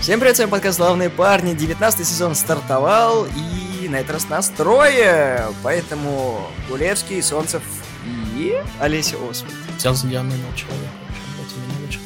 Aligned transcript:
Всем 0.00 0.18
привет, 0.18 0.36
с 0.36 0.38
вами 0.38 0.50
подкаст 0.50 0.78
«Славные 0.78 1.10
парни». 1.10 1.54
19 1.54 2.06
сезон 2.06 2.34
стартовал, 2.34 3.26
и 3.26 3.86
на 3.86 3.96
этот 3.96 4.12
раз 4.12 4.28
нас 4.30 4.48
трое. 4.48 5.48
Поэтому 5.62 6.50
Гулевский, 6.70 7.22
Солнцев 7.22 7.62
и 8.34 8.60
Олеся 8.80 9.16
Освальд. 9.16 9.54
Взял 9.76 9.94
за 9.94 10.06
Диану 10.06 10.32
человек. 10.56 10.90
Блядь, 11.36 11.54
меня 11.56 11.86
учат 11.86 12.00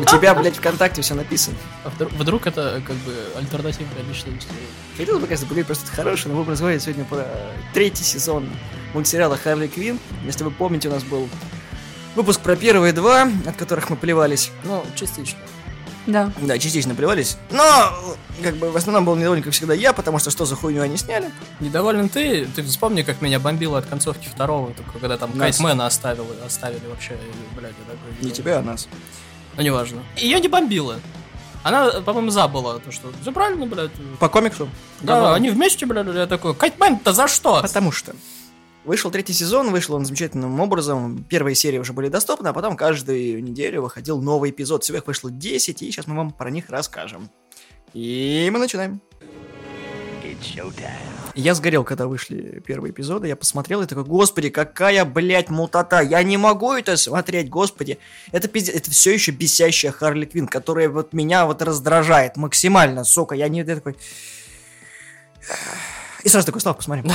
У 0.00 0.04
тебя, 0.04 0.34
блядь, 0.34 0.56
ВКонтакте 0.56 1.00
все 1.02 1.14
написано. 1.14 1.56
А 1.84 1.90
вдруг, 1.90 2.12
вдруг 2.12 2.46
это 2.48 2.82
как 2.84 2.96
бы 2.96 3.14
альтернативная 3.36 4.02
личность? 4.02 4.48
Хотел 4.96 5.20
бы, 5.20 5.26
конечно, 5.26 5.46
поговорить 5.46 5.66
просто 5.66 5.90
хороший, 5.92 6.26
но 6.28 6.42
мы 6.42 6.50
разговариваем 6.50 6.82
сегодня 6.82 7.04
про 7.04 7.24
третий 7.72 8.02
сезон 8.04 8.50
мультсериала 8.94 9.36
«Харли 9.36 9.68
Квин». 9.68 10.00
Если 10.24 10.42
вы 10.42 10.50
помните, 10.50 10.88
у 10.88 10.92
нас 10.92 11.04
был 11.04 11.28
выпуск 12.14 12.40
про 12.40 12.56
первые 12.56 12.92
два, 12.92 13.28
от 13.46 13.56
которых 13.56 13.90
мы 13.90 13.96
плевались. 13.96 14.50
Ну, 14.64 14.84
частично. 14.94 15.38
Да. 16.06 16.32
Да, 16.40 16.58
частично 16.58 16.94
плевались. 16.94 17.36
Но, 17.50 17.92
как 18.42 18.56
бы, 18.56 18.70
в 18.70 18.76
основном 18.76 19.04
был 19.04 19.14
недоволен, 19.14 19.42
как 19.42 19.52
всегда, 19.52 19.74
я, 19.74 19.92
потому 19.92 20.18
что 20.18 20.30
что 20.30 20.46
за 20.46 20.56
хуйню 20.56 20.80
они 20.80 20.96
сняли? 20.96 21.30
Недоволен 21.60 22.08
ты? 22.08 22.46
Ты 22.46 22.62
вспомни, 22.62 23.02
как 23.02 23.20
меня 23.20 23.38
бомбило 23.38 23.78
от 23.78 23.86
концовки 23.86 24.26
второго, 24.26 24.72
только 24.72 24.92
когда 24.92 25.18
там 25.18 25.36
Нас. 25.36 25.58
Кайтмена 25.58 25.86
оставил, 25.86 26.26
оставили 26.46 26.86
вообще, 26.88 27.12
и, 27.12 27.56
блядь, 27.56 27.74
я 27.86 27.92
такой... 27.92 28.24
Не 28.24 28.30
тебя, 28.30 28.58
а 28.58 28.62
нас. 28.62 28.88
Ну, 29.56 29.62
неважно. 29.62 30.02
Ее 30.16 30.40
не 30.40 30.48
бомбило. 30.48 30.98
Она, 31.62 31.90
по-моему, 32.00 32.30
забыла 32.30 32.78
то, 32.78 32.90
что... 32.90 33.12
Все 33.20 33.30
правильно, 33.30 33.66
блядь. 33.66 33.90
По 34.18 34.30
комиксу? 34.30 34.70
Да, 35.02 35.34
они 35.34 35.50
вместе, 35.50 35.84
блядь, 35.84 36.06
я 36.06 36.26
такой, 36.26 36.54
Кайтмен-то 36.54 37.12
за 37.12 37.28
что? 37.28 37.60
Потому 37.60 37.92
что 37.92 38.14
вышел 38.88 39.10
третий 39.10 39.34
сезон, 39.34 39.70
вышел 39.70 39.94
он 39.94 40.04
замечательным 40.04 40.58
образом. 40.58 41.22
Первые 41.28 41.54
серии 41.54 41.78
уже 41.78 41.92
были 41.92 42.08
доступны, 42.08 42.48
а 42.48 42.52
потом 42.52 42.76
каждую 42.76 43.44
неделю 43.44 43.82
выходил 43.82 44.20
новый 44.20 44.50
эпизод. 44.50 44.82
Всего 44.82 44.98
их 44.98 45.06
вышло 45.06 45.30
10, 45.30 45.82
и 45.82 45.92
сейчас 45.92 46.06
мы 46.06 46.16
вам 46.16 46.32
про 46.32 46.50
них 46.50 46.70
расскажем. 46.70 47.30
И 47.92 48.48
мы 48.52 48.58
начинаем. 48.58 49.00
Я 51.34 51.54
сгорел, 51.54 51.84
когда 51.84 52.06
вышли 52.06 52.62
первые 52.66 52.92
эпизоды, 52.92 53.28
я 53.28 53.36
посмотрел 53.36 53.82
и 53.82 53.86
такой, 53.86 54.04
господи, 54.04 54.48
какая, 54.48 55.04
блядь, 55.04 55.50
мутата, 55.50 56.00
я 56.00 56.22
не 56.22 56.36
могу 56.36 56.72
это 56.72 56.96
смотреть, 56.96 57.48
господи. 57.48 57.98
Это 58.32 58.48
пиздец, 58.48 58.74
это 58.74 58.90
все 58.90 59.12
еще 59.12 59.32
бесящая 59.32 59.92
Харли 59.92 60.24
Квин, 60.24 60.48
которая 60.48 60.88
вот 60.88 61.12
меня 61.12 61.46
вот 61.46 61.62
раздражает 61.62 62.36
максимально, 62.36 63.04
сука, 63.04 63.34
я 63.34 63.48
не 63.48 63.58
я 63.58 63.74
такой... 63.76 63.96
И 66.24 66.28
сразу 66.28 66.46
такой, 66.46 66.60
Слав, 66.60 66.76
посмотри. 66.76 67.08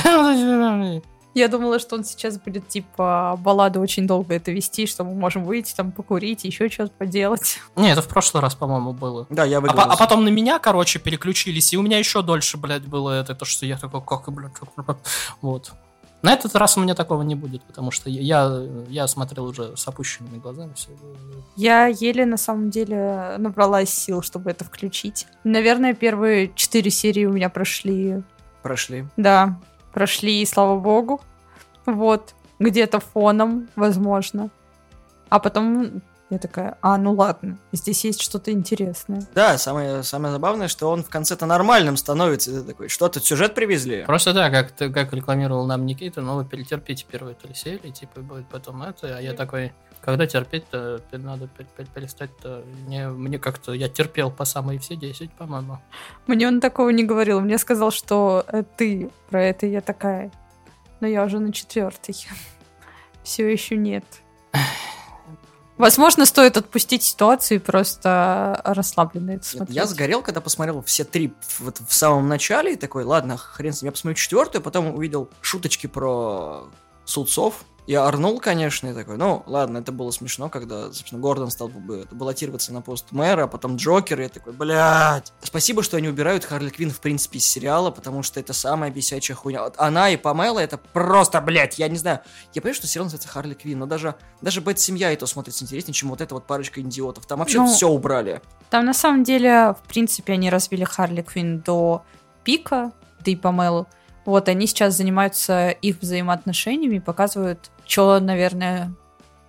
Я 1.34 1.48
думала, 1.48 1.78
что 1.78 1.96
он 1.96 2.04
сейчас 2.04 2.38
будет, 2.38 2.68
типа, 2.68 3.36
балладу 3.40 3.80
очень 3.80 4.06
долго 4.06 4.34
это 4.34 4.52
вести, 4.52 4.86
что 4.86 5.02
мы 5.04 5.14
можем 5.14 5.44
выйти, 5.44 5.74
там, 5.74 5.90
покурить, 5.92 6.44
еще 6.44 6.68
что-то 6.68 6.92
поделать. 6.96 7.58
Не, 7.76 7.90
это 7.90 8.02
в 8.02 8.08
прошлый 8.08 8.40
раз, 8.40 8.54
по-моему, 8.54 8.92
было. 8.92 9.26
Да, 9.30 9.44
я 9.44 9.58
А, 9.58 9.60
выиграл. 9.60 9.80
а 9.90 9.96
потом 9.96 10.24
на 10.24 10.28
меня, 10.28 10.58
короче, 10.60 10.98
переключились, 11.00 11.72
и 11.72 11.76
у 11.76 11.82
меня 11.82 11.98
еще 11.98 12.22
дольше, 12.22 12.56
блядь, 12.56 12.86
было 12.86 13.10
это, 13.10 13.34
то, 13.34 13.44
что 13.44 13.66
я 13.66 13.76
такой, 13.76 14.00
как, 14.02 14.30
блядь, 14.32 14.52
как, 14.54 14.98
вот. 15.42 15.72
На 16.22 16.32
этот 16.32 16.54
раз 16.54 16.78
у 16.78 16.80
меня 16.80 16.94
такого 16.94 17.20
не 17.20 17.34
будет, 17.34 17.62
потому 17.64 17.90
что 17.90 18.08
я, 18.08 18.62
я 18.88 19.06
смотрел 19.08 19.44
уже 19.44 19.76
с 19.76 19.86
опущенными 19.86 20.38
глазами 20.38 20.72
все. 20.74 20.88
Я 21.54 21.86
еле, 21.88 22.24
на 22.24 22.38
самом 22.38 22.70
деле, 22.70 23.34
набралась 23.38 23.90
сил, 23.90 24.22
чтобы 24.22 24.50
это 24.50 24.64
включить. 24.64 25.26
Наверное, 25.44 25.92
первые 25.92 26.50
четыре 26.54 26.90
серии 26.90 27.26
у 27.26 27.32
меня 27.32 27.50
прошли, 27.50 28.22
Прошли. 28.62 29.04
да, 29.18 29.60
прошли, 29.94 30.42
и 30.42 30.46
слава 30.46 30.78
богу. 30.78 31.20
Вот, 31.86 32.34
где-то 32.58 33.00
фоном, 33.00 33.68
возможно. 33.76 34.50
А 35.28 35.38
потом 35.38 36.02
я 36.30 36.38
такая, 36.38 36.78
а, 36.80 36.96
ну 36.96 37.12
ладно, 37.12 37.58
здесь 37.72 38.04
есть 38.04 38.20
что-то 38.20 38.50
интересное. 38.50 39.26
Да, 39.34 39.58
самое, 39.58 40.02
самое 40.02 40.32
забавное, 40.32 40.68
что 40.68 40.90
он 40.90 41.04
в 41.04 41.10
конце-то 41.10 41.46
нормальным 41.46 41.96
становится. 41.96 42.50
Ты 42.50 42.66
такой, 42.66 42.88
что 42.88 43.08
тут 43.08 43.24
сюжет 43.24 43.54
привезли? 43.54 44.04
Просто 44.04 44.32
да, 44.32 44.50
как, 44.50 44.72
ты, 44.72 44.90
как 44.90 45.12
рекламировал 45.12 45.66
нам 45.66 45.84
Никита, 45.86 46.22
ну 46.22 46.36
вы 46.36 46.44
перетерпите 46.44 47.04
первую 47.08 47.34
три 47.34 47.54
серии, 47.54 47.90
типа, 47.90 48.20
будет 48.20 48.48
потом 48.48 48.82
это, 48.82 49.16
а 49.16 49.20
я 49.20 49.34
такой, 49.34 49.74
когда 50.04 50.26
терпеть-то, 50.26 51.00
надо 51.12 51.46
пер- 51.46 51.66
пер- 51.76 51.88
перестать-то, 51.94 52.62
мне, 52.86 53.08
мне 53.08 53.38
как-то, 53.38 53.72
я 53.72 53.88
терпел 53.88 54.30
по 54.30 54.44
самые 54.44 54.78
все 54.78 54.96
10, 54.96 55.32
по-моему. 55.32 55.78
Мне 56.26 56.46
он 56.46 56.60
такого 56.60 56.90
не 56.90 57.04
говорил. 57.04 57.40
Мне 57.40 57.56
сказал, 57.58 57.90
что 57.90 58.44
э, 58.48 58.62
ты 58.76 59.10
про 59.30 59.42
это. 59.42 59.66
Я 59.66 59.80
такая, 59.80 60.30
но 61.00 61.06
я 61.06 61.24
уже 61.24 61.38
на 61.38 61.52
четвертой. 61.52 62.14
Все 63.22 63.50
еще 63.50 63.76
нет. 63.76 64.04
Возможно, 65.78 66.24
стоит 66.26 66.56
отпустить 66.56 67.02
ситуацию 67.02 67.56
и 67.56 67.60
просто 67.60 68.60
расслабленно 68.64 69.32
это 69.32 69.44
смотреть. 69.44 69.74
Я 69.74 69.86
сгорел, 69.86 70.22
когда 70.22 70.40
посмотрел 70.40 70.82
все 70.82 71.02
три 71.04 71.32
в- 71.40 71.60
вот 71.62 71.78
в 71.78 71.92
самом 71.92 72.28
начале, 72.28 72.74
и 72.74 72.76
такой, 72.76 73.04
ладно, 73.04 73.36
хрен 73.36 73.72
с 73.72 73.82
ним, 73.82 73.88
я 73.88 73.92
посмотрю 73.92 74.14
четвертую, 74.16 74.62
потом 74.62 74.94
увидел 74.94 75.30
шуточки 75.40 75.88
про 75.88 76.68
судцов. 77.06 77.64
Я 77.86 78.06
орнул, 78.06 78.40
конечно, 78.40 78.88
и 78.88 78.94
такой, 78.94 79.18
ну, 79.18 79.42
ладно, 79.46 79.78
это 79.78 79.92
было 79.92 80.10
смешно, 80.10 80.48
когда, 80.48 80.84
собственно, 80.84 81.20
Гордон 81.20 81.50
стал 81.50 81.68
бы 81.68 82.06
баллотироваться 82.10 82.72
на 82.72 82.80
пост 82.80 83.12
мэра, 83.12 83.44
а 83.44 83.46
потом 83.46 83.76
Джокер, 83.76 84.20
и 84.20 84.22
я 84.22 84.28
такой, 84.30 84.54
блядь. 84.54 85.34
Спасибо, 85.42 85.82
что 85.82 85.98
они 85.98 86.08
убирают 86.08 86.46
Харли 86.46 86.70
Квин, 86.70 86.90
в 86.90 87.00
принципе, 87.00 87.38
из 87.38 87.46
сериала, 87.46 87.90
потому 87.90 88.22
что 88.22 88.40
это 88.40 88.54
самая 88.54 88.90
бесячая 88.90 89.36
хуйня. 89.36 89.70
Она 89.76 90.08
и 90.08 90.16
Памела, 90.16 90.60
это 90.60 90.78
просто, 90.78 91.42
блядь, 91.42 91.78
я 91.78 91.88
не 91.88 91.98
знаю. 91.98 92.20
Я 92.54 92.62
понимаю, 92.62 92.74
что 92.74 92.86
сериал 92.86 93.04
называется 93.04 93.28
Харли 93.28 93.52
Квин, 93.52 93.78
но 93.78 93.86
даже, 93.86 94.14
даже 94.40 94.62
Бэт-семья 94.62 95.12
и 95.12 95.16
то 95.16 95.26
смотрится 95.26 95.64
интереснее, 95.64 95.92
чем 95.92 96.08
вот 96.08 96.22
эта 96.22 96.34
вот 96.34 96.46
парочка 96.46 96.80
идиотов. 96.80 97.26
Там 97.26 97.40
вообще 97.40 97.58
Ну, 97.58 97.66
все 97.66 97.88
убрали. 97.88 98.40
Там 98.70 98.86
на 98.86 98.94
самом 98.94 99.24
деле, 99.24 99.74
в 99.74 99.86
принципе, 99.88 100.32
они 100.32 100.48
развили 100.48 100.84
Харли 100.84 101.20
Квинн 101.20 101.60
до 101.60 102.02
пика, 102.44 102.92
да 103.22 103.30
и 103.30 103.36
Памелу. 103.36 103.86
Вот, 104.24 104.48
они 104.48 104.66
сейчас 104.66 104.96
занимаются 104.96 105.70
их 105.70 106.00
взаимоотношениями, 106.00 106.98
показывают, 106.98 107.70
что, 107.86 108.18
наверное, 108.20 108.94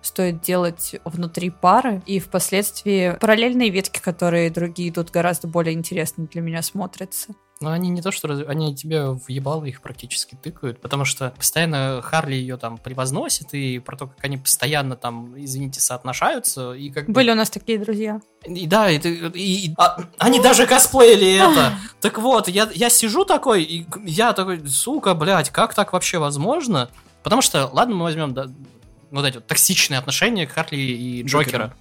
стоит 0.02 0.40
делать 0.40 0.96
внутри 1.04 1.50
пары. 1.50 2.02
И 2.06 2.18
впоследствии 2.18 3.16
параллельные 3.18 3.70
ветки, 3.70 4.00
которые 4.00 4.50
другие 4.50 4.90
идут, 4.90 5.10
гораздо 5.10 5.48
более 5.48 5.74
интересно 5.74 6.26
для 6.26 6.40
меня 6.40 6.62
смотрятся. 6.62 7.34
Но 7.60 7.70
они 7.70 7.88
не 7.88 8.02
то, 8.02 8.10
что 8.12 8.28
раз- 8.28 8.42
они 8.46 8.74
тебе 8.76 9.06
въебало 9.12 9.64
их 9.64 9.80
практически 9.80 10.34
тыкают, 10.34 10.78
потому 10.80 11.06
что 11.06 11.32
постоянно 11.36 12.02
Харли 12.02 12.34
ее 12.34 12.58
там 12.58 12.76
превозносит, 12.76 13.54
и 13.54 13.78
про 13.78 13.96
то, 13.96 14.08
как 14.08 14.22
они 14.24 14.36
постоянно 14.36 14.94
там, 14.94 15.32
извините, 15.42 15.80
соотношаются, 15.80 16.72
и 16.72 16.90
как 16.90 17.06
бы- 17.06 17.12
Были 17.14 17.30
у 17.30 17.34
нас 17.34 17.48
такие 17.48 17.78
друзья. 17.78 18.20
И 18.44 18.66
да, 18.66 18.90
и, 18.90 18.98
и- 18.98 19.66
и- 19.68 19.74
а, 19.78 19.98
они 20.18 20.40
даже 20.40 20.66
косплеили 20.66 21.34
это. 21.36 21.72
Так 22.02 22.18
вот, 22.18 22.48
я, 22.48 22.68
я 22.74 22.90
сижу 22.90 23.24
такой, 23.24 23.62
и 23.62 23.86
я 24.04 24.34
такой, 24.34 24.66
сука, 24.68 25.14
блядь, 25.14 25.48
как 25.50 25.72
так 25.74 25.94
вообще 25.94 26.18
возможно? 26.18 26.90
Потому 27.22 27.40
что, 27.42 27.70
ладно, 27.72 27.94
мы 27.96 28.02
возьмем 28.02 28.34
да, 28.34 28.46
вот 29.10 29.24
эти 29.24 29.36
вот 29.36 29.46
токсичные 29.46 29.98
отношения 29.98 30.46
Харли 30.46 30.76
и 30.76 31.22
Джокера. 31.22 31.42
Джокера. 31.72 31.76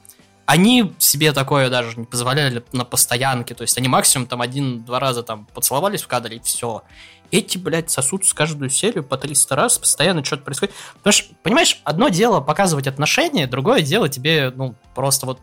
Они 0.45 0.93
себе 0.99 1.31
такое 1.33 1.69
даже 1.69 1.99
не 1.99 2.05
позволяли 2.05 2.63
на 2.71 2.85
постоянке. 2.85 3.55
То 3.55 3.63
есть 3.63 3.77
они 3.77 3.87
максимум 3.87 4.27
там 4.27 4.41
один-два 4.41 4.99
раза 4.99 5.23
там 5.23 5.45
поцеловались 5.53 6.03
в 6.03 6.07
кадре, 6.07 6.37
и 6.37 6.41
все. 6.41 6.83
Эти, 7.31 7.57
блядь, 7.57 7.89
сосутся 7.89 8.35
каждую 8.35 8.69
серию 8.69 9.03
по 9.03 9.17
300 9.17 9.55
раз, 9.55 9.77
постоянно 9.79 10.23
что-то 10.23 10.43
происходит. 10.43 10.75
Потому 10.97 11.13
что, 11.13 11.33
понимаешь, 11.41 11.81
одно 11.83 12.09
дело 12.09 12.39
показывать 12.41 12.87
отношения, 12.87 13.47
другое 13.47 13.81
дело 13.81 14.07
тебе, 14.07 14.53
ну, 14.55 14.75
просто 14.93 15.25
вот 15.25 15.39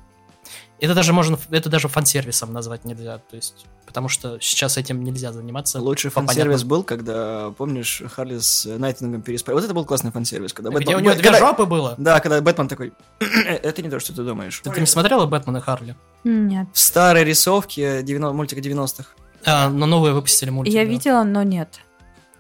это 0.85 0.95
даже 0.95 1.13
можно, 1.13 1.39
это 1.51 1.69
даже 1.71 1.89
фан-сервисом 1.89 2.53
назвать 2.53 2.85
нельзя, 2.85 3.19
то 3.19 3.37
есть, 3.37 3.67
потому 3.87 4.09
что 4.09 4.39
сейчас 4.41 4.77
этим 4.79 5.03
нельзя 5.05 5.33
заниматься. 5.33 5.81
Лучший 5.81 6.11
фан-сервис 6.11 6.63
понятным- 6.63 6.69
был, 6.69 6.83
когда, 6.83 7.51
помнишь, 7.57 8.03
Харли 8.13 8.39
с 8.39 8.65
Найтингом 8.67 9.23
переспали. 9.23 9.55
Вот 9.55 9.65
это 9.65 9.75
был 9.75 9.85
классный 9.85 10.11
фан-сервис. 10.11 10.53
Когда 10.53 10.71
Где 10.71 10.79
Бэтмен- 10.79 10.97
у 10.97 11.01
него 11.01 11.15
две 11.15 11.23
когда- 11.23 11.39
жопы 11.39 11.65
было. 11.67 11.95
Да, 11.99 12.21
когда 12.21 12.41
Бэтмен 12.41 12.69
такой, 12.69 12.93
это 13.21 13.81
не 13.83 13.89
то, 13.91 14.01
что 14.01 14.13
ты 14.15 14.23
думаешь. 14.25 14.61
Ты, 14.63 14.71
ты 14.71 14.81
не 14.81 14.87
смотрела 14.87 15.27
Бэтмен 15.27 15.57
и 15.57 15.61
Харли? 15.61 15.97
Нет. 16.25 16.67
В 16.73 16.79
старой 16.79 17.25
рисовке 17.25 18.03
90, 18.03 18.33
мультика 18.37 18.61
90-х. 18.61 19.07
А, 19.45 19.69
но 19.71 19.87
новые 19.87 20.15
выпустили 20.15 20.51
мультик. 20.51 20.75
Я 20.75 20.85
да. 20.85 20.91
видела, 20.91 21.23
но 21.25 21.43
нет. 21.43 21.81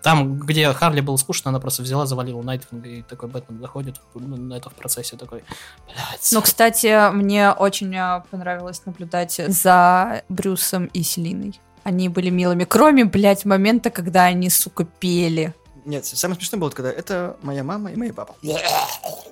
Там, 0.03 0.39
где 0.39 0.73
Харли 0.73 1.01
было 1.01 1.17
скучно, 1.17 1.51
она 1.51 1.61
просто 1.61 1.83
взяла, 1.83 2.07
завалила 2.07 2.43
Найтвинга, 2.43 2.89
и 2.89 3.03
такой 3.03 3.29
Бэтмен 3.29 3.61
заходит 3.61 4.01
на 4.15 4.55
это 4.55 4.69
в 4.69 4.75
процессе 4.75 5.17
такой, 5.17 5.45
блядь. 5.87 6.29
Ну, 6.33 6.43
кстати, 6.43 7.13
мне 7.13 7.53
очень 7.53 7.95
а, 7.97 8.25
понравилось 8.31 8.83
наблюдать 8.85 9.41
за 9.47 10.23
Брюсом 10.29 10.87
и 10.87 11.03
Селиной. 11.03 11.61
Они 11.85 12.09
были 12.09 12.31
милыми, 12.31 12.65
кроме, 12.65 13.05
блядь, 13.05 13.45
момента, 13.45 13.91
когда 13.91 14.25
они, 14.25 14.51
сука, 14.51 14.85
пели. 14.85 15.55
Нет, 15.85 16.07
самое 16.07 16.37
смешное 16.39 16.61
было, 16.61 16.71
когда 16.71 16.93
это 16.93 17.37
моя 17.43 17.65
мама 17.65 17.91
и 17.91 17.97
мой 17.97 18.13
папа. 18.13 18.35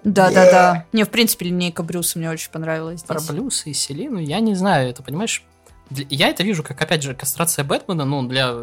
Да-да-да. 0.03 0.87
Мне, 0.93 1.05
в 1.05 1.11
принципе, 1.11 1.47
линейка 1.47 1.83
Брюса 1.83 2.19
мне 2.19 2.31
очень 2.31 2.51
понравилась. 2.51 3.03
Про 3.03 3.21
здесь. 3.21 3.31
Блюса 3.31 3.71
и 3.71 3.73
Селину, 3.73 4.19
я 4.19 4.41
не 4.41 4.55
знаю, 4.55 4.91
это, 4.91 5.03
понимаешь, 5.03 5.45
я 5.91 6.29
это 6.29 6.43
вижу 6.43 6.63
как, 6.63 6.81
опять 6.81 7.03
же, 7.03 7.15
кастрация 7.15 7.65
Бэтмена, 7.65 8.05
ну, 8.05 8.23
для, 8.27 8.55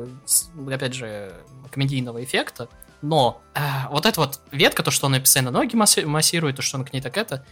опять 0.71 0.94
же, 0.94 1.33
комедийного 1.71 2.24
эффекта, 2.24 2.69
но 3.01 3.41
э, 3.53 3.59
вот 3.91 4.06
эта 4.06 4.19
вот 4.19 4.39
ветка, 4.51 4.83
то, 4.83 4.91
что 4.91 5.07
он 5.07 5.19
постоянно 5.19 5.51
ноги 5.51 5.75
масси- 5.75 6.06
массирует, 6.06 6.56
то, 6.56 6.62
что 6.62 6.77
он 6.77 6.85
к 6.85 6.94
ней 6.94 7.01
так 7.01 7.18
это, 7.18 7.45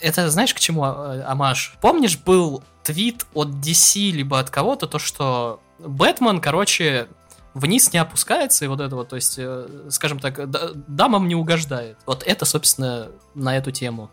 Это 0.00 0.30
знаешь, 0.30 0.54
к 0.54 0.60
чему 0.60 0.84
э, 0.84 1.22
Амаш? 1.22 1.76
Помнишь, 1.80 2.18
был 2.18 2.62
твит 2.82 3.26
от 3.34 3.48
DC 3.48 4.10
либо 4.10 4.38
от 4.38 4.50
кого-то, 4.50 4.86
то 4.86 4.98
что 4.98 5.60
Бэтмен, 5.78 6.40
короче, 6.40 7.08
вниз 7.54 7.92
не 7.92 7.98
опускается, 7.98 8.64
и 8.64 8.68
вот 8.68 8.80
это 8.80 8.94
вот, 8.94 9.08
то 9.08 9.16
есть, 9.16 9.36
э, 9.38 9.66
скажем 9.90 10.18
так, 10.20 10.50
да- 10.50 10.70
дамам 10.74 11.28
не 11.28 11.34
угождает. 11.34 11.96
Вот 12.06 12.22
это, 12.22 12.44
собственно, 12.44 13.08
на 13.34 13.56
эту 13.56 13.70
тему 13.70 14.10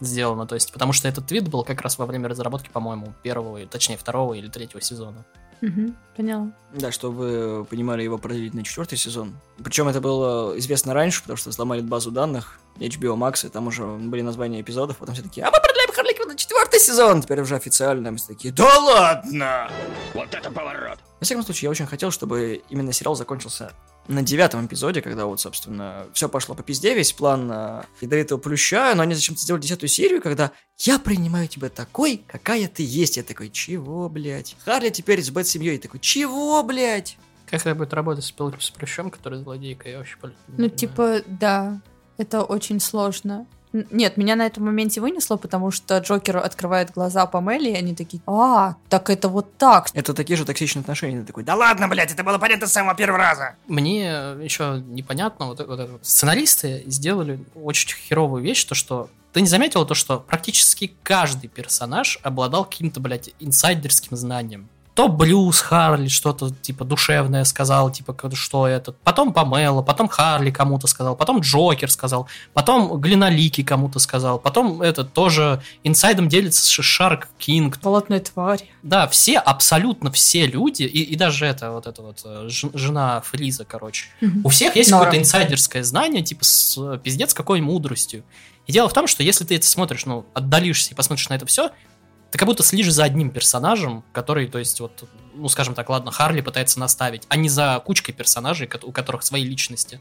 сделано, 0.00 0.46
то 0.46 0.54
есть, 0.54 0.72
потому 0.72 0.92
что 0.92 1.08
этот 1.08 1.26
твит 1.26 1.48
был 1.48 1.64
как 1.64 1.80
раз 1.80 1.98
во 1.98 2.06
время 2.06 2.28
разработки, 2.28 2.70
по-моему, 2.70 3.12
первого, 3.22 3.64
точнее, 3.66 3.96
второго 3.96 4.34
или 4.34 4.48
третьего 4.48 4.80
сезона. 4.80 5.24
Мгм, 5.60 5.94
поняла. 6.16 6.52
Да, 6.72 6.90
чтобы 6.90 7.58
вы 7.58 7.64
понимали 7.66 8.02
его 8.02 8.16
продлить 8.16 8.54
на 8.54 8.64
четвертый 8.64 8.96
сезон. 8.96 9.34
Причем 9.62 9.88
это 9.88 10.00
было 10.00 10.58
известно 10.58 10.94
раньше, 10.94 11.20
потому 11.20 11.36
что 11.36 11.50
взломали 11.50 11.82
базу 11.82 12.10
данных 12.10 12.58
HBO 12.78 13.16
Max, 13.16 13.46
и 13.46 13.50
там 13.50 13.66
уже 13.66 13.84
были 13.84 14.22
названия 14.22 14.62
эпизодов, 14.62 14.96
потом 14.96 15.14
все 15.14 15.22
такие, 15.22 15.44
а 15.44 15.50
мы 15.50 15.58
продляем 15.60 15.92
Харли 15.92 16.14
Квинн 16.14 16.28
на 16.28 16.28
четвертый 16.40 16.80
сезон! 16.80 17.22
Теперь 17.22 17.40
уже 17.40 17.56
официально 17.56 18.10
мы 18.10 18.16
все 18.16 18.28
такие, 18.28 18.52
да 18.52 18.78
ладно! 18.78 19.70
Вот 20.14 20.34
это 20.34 20.50
поворот! 20.50 20.98
Во 21.20 21.24
всяком 21.24 21.44
случае, 21.44 21.66
я 21.66 21.70
очень 21.70 21.86
хотел, 21.86 22.10
чтобы 22.10 22.62
именно 22.70 22.92
сериал 22.92 23.14
закончился 23.14 23.72
на 24.08 24.22
девятом 24.22 24.66
эпизоде, 24.66 25.02
когда 25.02 25.26
вот, 25.26 25.40
собственно, 25.40 26.06
все 26.14 26.28
пошло 26.28 26.54
по 26.54 26.62
пизде, 26.62 26.94
весь 26.94 27.12
план 27.12 27.50
э, 27.52 27.82
ядовитого 28.00 28.38
плюща, 28.38 28.94
но 28.94 29.02
они 29.02 29.14
зачем-то 29.14 29.40
сделали 29.40 29.60
десятую 29.60 29.90
серию, 29.90 30.22
когда 30.22 30.50
я 30.78 30.98
принимаю 30.98 31.46
тебя 31.46 31.68
такой, 31.68 32.24
какая 32.26 32.66
ты 32.66 32.82
есть. 32.82 33.18
Я 33.18 33.22
такой, 33.22 33.50
чего, 33.50 34.08
блядь? 34.08 34.56
Харли 34.64 34.88
теперь 34.88 35.22
с 35.22 35.30
Бэт-семьей. 35.30 35.74
Я 35.74 35.80
такой, 35.80 36.00
чего, 36.00 36.62
блядь? 36.62 37.18
Как 37.46 37.60
это 37.60 37.74
будет 37.74 37.92
работать 37.92 38.24
с, 38.24 38.32
Пел- 38.32 38.54
с 38.58 38.70
Плющом, 38.70 39.10
который 39.10 39.40
злодейка, 39.40 39.88
я 39.88 39.98
вообще 39.98 40.16
Ну, 40.48 40.68
типа, 40.68 41.20
да, 41.26 41.80
это 42.16 42.42
очень 42.42 42.80
сложно. 42.80 43.46
Нет, 43.72 44.16
меня 44.16 44.36
на 44.36 44.46
этом 44.46 44.64
моменте 44.64 45.00
вынесло, 45.00 45.36
потому 45.36 45.70
что 45.70 45.98
Джокер 45.98 46.38
открывает 46.38 46.90
глаза 46.90 47.26
по 47.26 47.38
Мелли, 47.40 47.70
и 47.70 47.74
они 47.74 47.94
такие, 47.94 48.22
а, 48.26 48.74
так 48.88 49.10
это 49.10 49.28
вот 49.28 49.56
так. 49.56 49.88
Это 49.94 50.12
такие 50.14 50.36
же 50.36 50.44
токсичные 50.44 50.80
отношения. 50.80 51.20
Ты 51.20 51.26
такой, 51.26 51.44
да 51.44 51.54
ладно, 51.54 51.86
блядь, 51.88 52.12
это 52.12 52.24
было 52.24 52.38
понятно 52.38 52.66
с 52.66 52.72
самого 52.72 52.96
первого 52.96 53.18
раза. 53.18 53.54
Мне 53.68 54.02
еще 54.42 54.82
непонятно, 54.88 55.46
вот, 55.46 55.66
вот 55.66 55.78
это 55.78 55.98
сценаристы 56.02 56.82
сделали 56.86 57.38
очень 57.54 57.90
херовую 57.96 58.42
вещь, 58.42 58.64
то 58.64 58.74
что 58.74 59.08
ты 59.32 59.40
не 59.40 59.46
заметил 59.46 59.86
то, 59.86 59.94
что 59.94 60.18
практически 60.18 60.92
каждый 61.02 61.48
персонаж 61.48 62.18
обладал 62.22 62.64
каким-то, 62.64 62.98
блядь, 63.00 63.30
инсайдерским 63.38 64.16
знанием. 64.16 64.68
То 64.94 65.08
Блюз 65.08 65.60
Харли 65.60 66.08
что-то, 66.08 66.50
типа, 66.50 66.84
душевное 66.84 67.44
сказал, 67.44 67.90
типа, 67.90 68.16
что 68.34 68.66
это. 68.66 68.92
Потом 68.92 69.32
Памела, 69.32 69.82
потом 69.82 70.08
Харли 70.08 70.50
кому-то 70.50 70.86
сказал, 70.86 71.16
потом 71.16 71.40
Джокер 71.40 71.90
сказал, 71.90 72.28
потом 72.52 73.00
Глинолики 73.00 73.62
кому-то 73.62 73.98
сказал, 73.98 74.38
потом 74.38 74.82
это 74.82 75.04
тоже 75.04 75.62
инсайдом 75.84 76.28
делится 76.28 76.82
Шарк 76.82 77.28
Кинг, 77.38 77.78
Болотная 77.80 78.20
тварь. 78.20 78.64
да, 78.82 79.06
все, 79.08 79.38
абсолютно 79.38 80.10
все 80.10 80.46
люди, 80.46 80.82
и, 80.82 81.02
и 81.02 81.16
даже 81.16 81.46
это, 81.46 81.70
вот 81.72 81.86
эта 81.86 82.02
вот 82.02 82.20
э, 82.24 82.48
жена 82.48 83.20
Фриза, 83.22 83.64
короче, 83.64 84.06
у 84.44 84.48
всех 84.48 84.76
есть 84.76 84.90
какое-то 84.90 85.18
инсайдерское 85.18 85.82
знание, 85.82 86.22
типа 86.22 86.44
с 86.44 86.98
пиздец 87.02 87.32
какой 87.32 87.60
мудростью. 87.60 88.24
И 88.66 88.72
дело 88.72 88.88
в 88.88 88.92
том, 88.92 89.06
что 89.06 89.22
если 89.22 89.44
ты 89.44 89.56
это 89.56 89.66
смотришь, 89.66 90.06
ну, 90.06 90.26
отдалишься 90.34 90.92
и 90.92 90.94
посмотришь 90.94 91.28
на 91.28 91.34
это 91.34 91.46
все, 91.46 91.70
ты 92.30 92.38
как 92.38 92.46
будто 92.46 92.62
следишь 92.62 92.92
за 92.92 93.04
одним 93.04 93.30
персонажем, 93.30 94.04
который, 94.12 94.46
то 94.46 94.58
есть, 94.58 94.80
вот, 94.80 95.08
ну, 95.34 95.48
скажем 95.48 95.74
так, 95.74 95.88
ладно, 95.88 96.10
Харли 96.10 96.40
пытается 96.40 96.78
наставить, 96.78 97.24
а 97.28 97.36
не 97.36 97.48
за 97.48 97.82
кучкой 97.84 98.12
персонажей, 98.12 98.70
у 98.82 98.92
которых 98.92 99.22
свои 99.22 99.44
личности. 99.44 100.00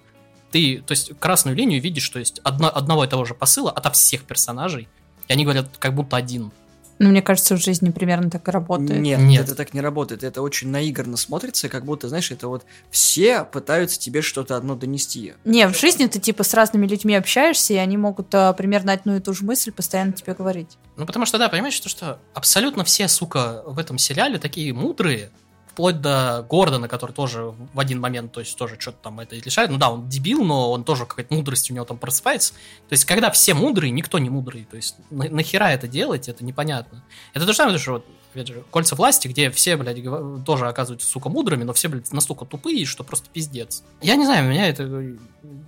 Ты, 0.52 0.82
то 0.86 0.92
есть, 0.92 1.12
красную 1.20 1.56
линию 1.56 1.82
видишь, 1.82 2.08
то 2.10 2.20
есть, 2.20 2.40
одно- 2.44 2.72
одного 2.74 3.04
и 3.04 3.08
того 3.08 3.26
же 3.26 3.34
посыла 3.34 3.72
ото 3.72 3.90
всех 3.92 4.24
персонажей, 4.24 4.88
и 5.28 5.34
они 5.34 5.44
говорят 5.44 5.78
как 5.78 5.94
будто 5.96 6.18
один. 6.18 6.52
Ну, 7.00 7.10
мне 7.10 7.22
кажется, 7.22 7.56
в 7.56 7.62
жизни 7.62 7.90
примерно 7.92 8.30
так 8.30 8.48
и 8.48 8.52
работает. 8.52 9.00
Нет, 9.00 9.20
Нет. 9.20 9.46
это 9.46 9.56
так 9.56 9.74
не 9.74 9.80
работает. 9.80 10.24
Это 10.24 10.42
очень 10.42 10.70
наигранно 10.70 11.16
смотрится, 11.16 11.70
как 11.70 11.86
будто, 11.86 12.10
знаешь, 12.10 12.30
это 12.30 12.50
вот 12.50 12.66
все 12.92 13.46
пытаются 13.46 13.98
тебе 13.98 14.22
что-то 14.22 14.58
одно 14.58 14.76
донести. 14.76 15.34
Не, 15.46 15.68
в 15.70 15.78
жизни 15.78 16.08
ты 16.08 16.20
типа 16.20 16.44
с 16.44 16.54
разными 16.54 16.86
людьми 16.86 17.16
общаешься, 17.16 17.74
и 17.74 17.78
они 17.78 17.96
могут 17.96 18.36
а, 18.36 18.52
примерно 18.52 18.92
одну 18.92 19.16
и 19.16 19.22
ту 19.22 19.34
же 19.34 19.46
мысль 19.46 19.72
постоянно 19.72 20.12
тебе 20.12 20.34
говорить. 20.34 20.78
Ну, 20.98 21.06
потому 21.06 21.26
что, 21.26 21.38
да, 21.38 21.48
понимаешь, 21.48 21.80
то, 21.80 21.88
что 21.88 22.20
абсолютно 22.34 22.84
все, 22.84 23.08
сука, 23.08 23.64
в 23.66 23.80
этом 23.80 23.98
сериале 23.98 24.38
такие 24.38 24.74
мудрые, 24.74 25.32
вплоть 25.80 26.02
до 26.02 26.46
Гордона, 26.50 26.90
который 26.90 27.14
тоже 27.14 27.54
в 27.74 27.80
один 27.80 28.02
момент, 28.02 28.34
то 28.34 28.42
есть 28.42 28.58
тоже 28.58 28.76
что-то 28.78 28.98
там 29.02 29.22
это 29.22 29.38
решает. 29.38 29.70
Ну 29.70 29.78
да, 29.78 29.90
он 29.90 30.10
дебил, 30.10 30.44
но 30.44 30.72
он 30.74 30.84
тоже 30.84 31.06
какая-то 31.06 31.34
мудрость 31.34 31.72
у 31.72 31.74
него 31.74 31.86
там 31.86 31.98
просыпается. 31.98 32.54
То 32.90 32.94
есть, 32.94 33.06
когда 33.06 33.32
все 33.32 33.54
мудрые, 33.54 33.90
никто 33.92 34.20
не 34.20 34.30
мудрый. 34.30 34.68
То 34.70 34.76
есть, 34.76 34.98
на- 35.10 35.30
нахера 35.30 35.70
это 35.70 35.88
делать, 35.88 36.28
это 36.28 36.44
непонятно. 36.44 37.02
Это 37.34 37.46
то 37.46 37.54
же 37.54 37.56
самое, 37.56 37.78
что 37.78 37.94
вот, 37.94 38.06
опять 38.34 38.48
же, 38.48 38.62
кольца 38.72 38.98
власти, 38.98 39.30
где 39.30 39.50
все, 39.52 39.78
блядь, 39.78 40.04
тоже 40.46 40.68
оказываются, 40.68 41.08
сука, 41.08 41.30
мудрыми, 41.30 41.64
но 41.64 41.72
все, 41.72 41.88
блядь, 41.88 42.12
настолько 42.12 42.44
тупые, 42.44 42.86
что 42.86 43.06
просто 43.06 43.30
пиздец. 43.32 43.82
Я 44.02 44.18
не 44.18 44.26
знаю, 44.26 44.50
меня 44.50 44.68
это... 44.68 44.84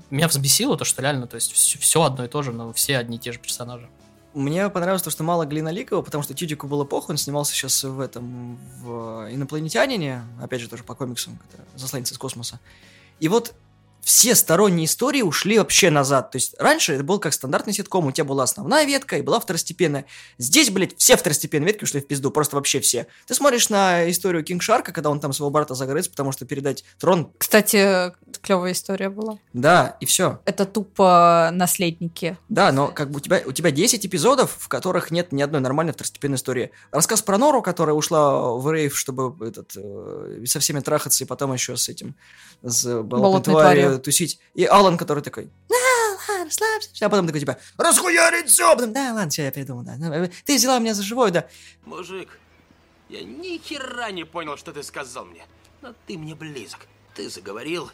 Меня 0.09 0.27
взбесило 0.27 0.75
то, 0.75 0.83
что 0.83 1.01
реально, 1.01 1.25
то 1.27 1.35
есть, 1.35 1.53
все, 1.53 2.03
одно 2.03 2.25
и 2.25 2.27
то 2.27 2.41
же, 2.41 2.51
но 2.51 2.73
все 2.73 2.97
одни 2.97 3.15
и 3.15 3.19
те 3.19 3.31
же 3.31 3.39
персонажи. 3.39 3.87
Мне 4.33 4.69
понравилось 4.69 5.01
то, 5.01 5.09
что 5.09 5.23
мало 5.23 5.45
Глиноликова, 5.45 6.01
потому 6.01 6.23
что 6.23 6.33
Тюдику 6.33 6.67
было 6.67 6.85
похуй, 6.85 7.13
он 7.13 7.17
снимался 7.17 7.53
сейчас 7.53 7.83
в 7.83 7.99
этом, 7.99 8.57
в 8.79 9.27
«Инопланетянине», 9.29 10.23
опять 10.41 10.61
же, 10.61 10.69
тоже 10.69 10.83
по 10.83 10.95
комиксам, 10.95 11.37
это 11.49 11.63
«Засланец 11.75 12.11
из 12.11 12.17
космоса». 12.17 12.59
И 13.19 13.27
вот 13.27 13.53
все 14.01 14.35
сторонние 14.35 14.85
истории 14.85 15.21
ушли 15.21 15.57
вообще 15.59 15.89
назад. 15.89 16.31
То 16.31 16.37
есть 16.37 16.55
раньше 16.59 16.93
это 16.93 17.03
был 17.03 17.19
как 17.19 17.33
стандартный 17.33 17.73
ситком, 17.73 18.07
у 18.07 18.11
тебя 18.11 18.25
была 18.25 18.43
основная 18.43 18.85
ветка 18.85 19.17
и 19.17 19.21
была 19.21 19.39
второстепенная. 19.39 20.05
Здесь, 20.37 20.69
блядь, 20.71 20.97
все 20.97 21.15
второстепенные 21.15 21.67
ветки 21.67 21.83
ушли 21.83 22.01
в 22.01 22.07
пизду, 22.07 22.31
просто 22.31 22.55
вообще 22.55 22.79
все. 22.79 23.07
Ты 23.27 23.33
смотришь 23.35 23.69
на 23.69 24.09
историю 24.09 24.43
Кинг 24.43 24.61
Шарка, 24.63 24.91
когда 24.91 25.09
он 25.09 25.19
там 25.19 25.33
своего 25.33 25.51
брата 25.51 25.75
загрыз, 25.75 26.07
потому 26.07 26.31
что 26.31 26.45
передать 26.45 26.83
трон, 26.99 27.31
Кстати, 27.37 28.11
клевая 28.41 28.71
история 28.73 29.09
была. 29.09 29.37
да, 29.53 29.97
и 29.99 30.05
все. 30.05 30.39
Это 30.45 30.65
тупо 30.65 31.49
наследники. 31.53 32.37
Да, 32.49 32.71
но 32.71 32.87
как 32.87 33.11
бы 33.11 33.17
у 33.17 33.19
тебя, 33.19 33.41
у 33.45 33.51
тебя 33.51 33.71
10 33.71 34.05
эпизодов, 34.05 34.55
в 34.57 34.67
которых 34.67 35.11
нет 35.11 35.31
ни 35.31 35.41
одной 35.41 35.61
нормальной 35.61 35.93
второстепенной 35.93 36.37
истории. 36.37 36.71
Рассказ 36.91 37.21
про 37.21 37.37
Нору, 37.37 37.61
которая 37.61 37.95
ушла 37.95 38.51
в 38.53 38.71
рейв, 38.71 38.97
чтобы 38.97 39.47
этот, 39.47 39.73
э, 39.75 40.43
со 40.45 40.59
всеми 40.59 40.79
трахаться, 40.79 41.23
и 41.23 41.27
потом 41.27 41.53
еще 41.53 41.77
с 41.77 41.87
этим, 41.89 42.15
с 42.63 42.83
болотной 42.85 43.21
Болотной 43.21 43.53
тварью 43.53 43.90
тварью. 43.91 44.03
тусить. 44.03 44.39
И 44.53 44.65
Алан, 44.65 44.97
который 44.97 45.23
такой, 45.23 45.49
да, 45.69 45.75
ладно, 46.27 46.45
расслабься. 46.45 47.05
А 47.05 47.09
потом 47.09 47.27
такой, 47.27 47.39
типа, 47.39 47.57
расхуярить 47.77 48.49
все. 48.49 48.75
Потом, 48.75 48.93
да, 48.93 49.13
ладно, 49.13 49.29
все, 49.29 49.43
я 49.43 49.51
передумал, 49.51 49.83
да. 49.83 49.95
Ну, 49.97 50.29
Ты 50.45 50.55
взяла 50.55 50.79
меня 50.79 50.93
за 50.93 51.03
живое, 51.03 51.31
да. 51.31 51.47
Мужик, 51.85 52.39
я 53.09 53.23
ни 53.23 53.57
хера 53.57 54.11
не 54.11 54.23
понял, 54.23 54.57
что 54.57 54.71
ты 54.71 54.83
сказал 54.83 55.25
мне. 55.25 55.45
Но 55.81 55.93
ты 56.07 56.17
мне 56.17 56.35
близок. 56.35 56.87
Ты 57.15 57.29
заговорил 57.29 57.91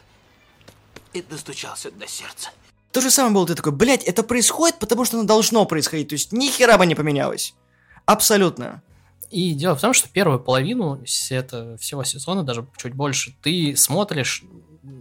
и 1.12 1.22
достучался 1.22 1.90
до 1.90 2.06
сердца. 2.06 2.50
То 2.92 3.00
же 3.00 3.10
самое 3.10 3.34
было, 3.34 3.46
ты 3.46 3.54
такой, 3.54 3.72
блядь, 3.72 4.04
это 4.04 4.22
происходит, 4.22 4.78
потому 4.78 5.04
что 5.04 5.18
оно 5.18 5.26
должно 5.26 5.64
происходить. 5.66 6.08
То 6.08 6.14
есть 6.14 6.32
ни 6.32 6.48
хера 6.48 6.78
бы 6.78 6.86
не 6.86 6.94
поменялось. 6.94 7.54
Абсолютно. 8.06 8.82
И 9.30 9.52
дело 9.52 9.76
в 9.76 9.80
том, 9.80 9.92
что 9.92 10.08
первую 10.08 10.40
половину 10.40 11.02
это, 11.30 11.76
всего 11.76 12.02
сезона, 12.04 12.44
даже 12.44 12.66
чуть 12.76 12.94
больше, 12.94 13.36
ты 13.42 13.76
смотришь 13.76 14.42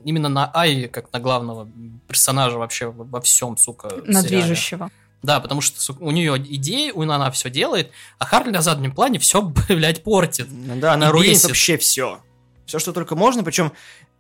именно 0.04 0.30
на 0.30 0.52
Ай, 0.56 0.88
как 0.88 1.12
на 1.14 1.20
главного 1.20 1.68
персонажа 2.08 2.58
вообще 2.58 2.88
во 2.90 3.22
всем, 3.22 3.58
сука, 3.58 3.90
На 4.06 4.22
сериале. 4.22 4.28
движущего. 4.46 4.90
Да, 5.24 5.40
потому 5.40 5.62
что 5.62 5.82
сука, 5.82 6.04
у 6.04 6.12
нее 6.12 6.38
идеи, 6.38 6.92
у 6.92 7.02
она 7.02 7.32
все 7.32 7.50
делает, 7.50 7.92
а 8.20 8.26
Харли 8.26 8.52
на 8.52 8.62
заднем 8.62 8.92
плане 8.92 9.20
все, 9.20 9.42
блядь, 9.70 10.04
портит. 10.04 10.48
Ну 10.50 10.80
Да, 10.80 10.94
она 10.94 11.12
руинит 11.12 11.44
вообще 11.44 11.78
все. 11.78 12.20
Все, 12.66 12.80
что 12.80 12.94
только 12.94 13.16
можно, 13.16 13.44
причем 13.44 13.72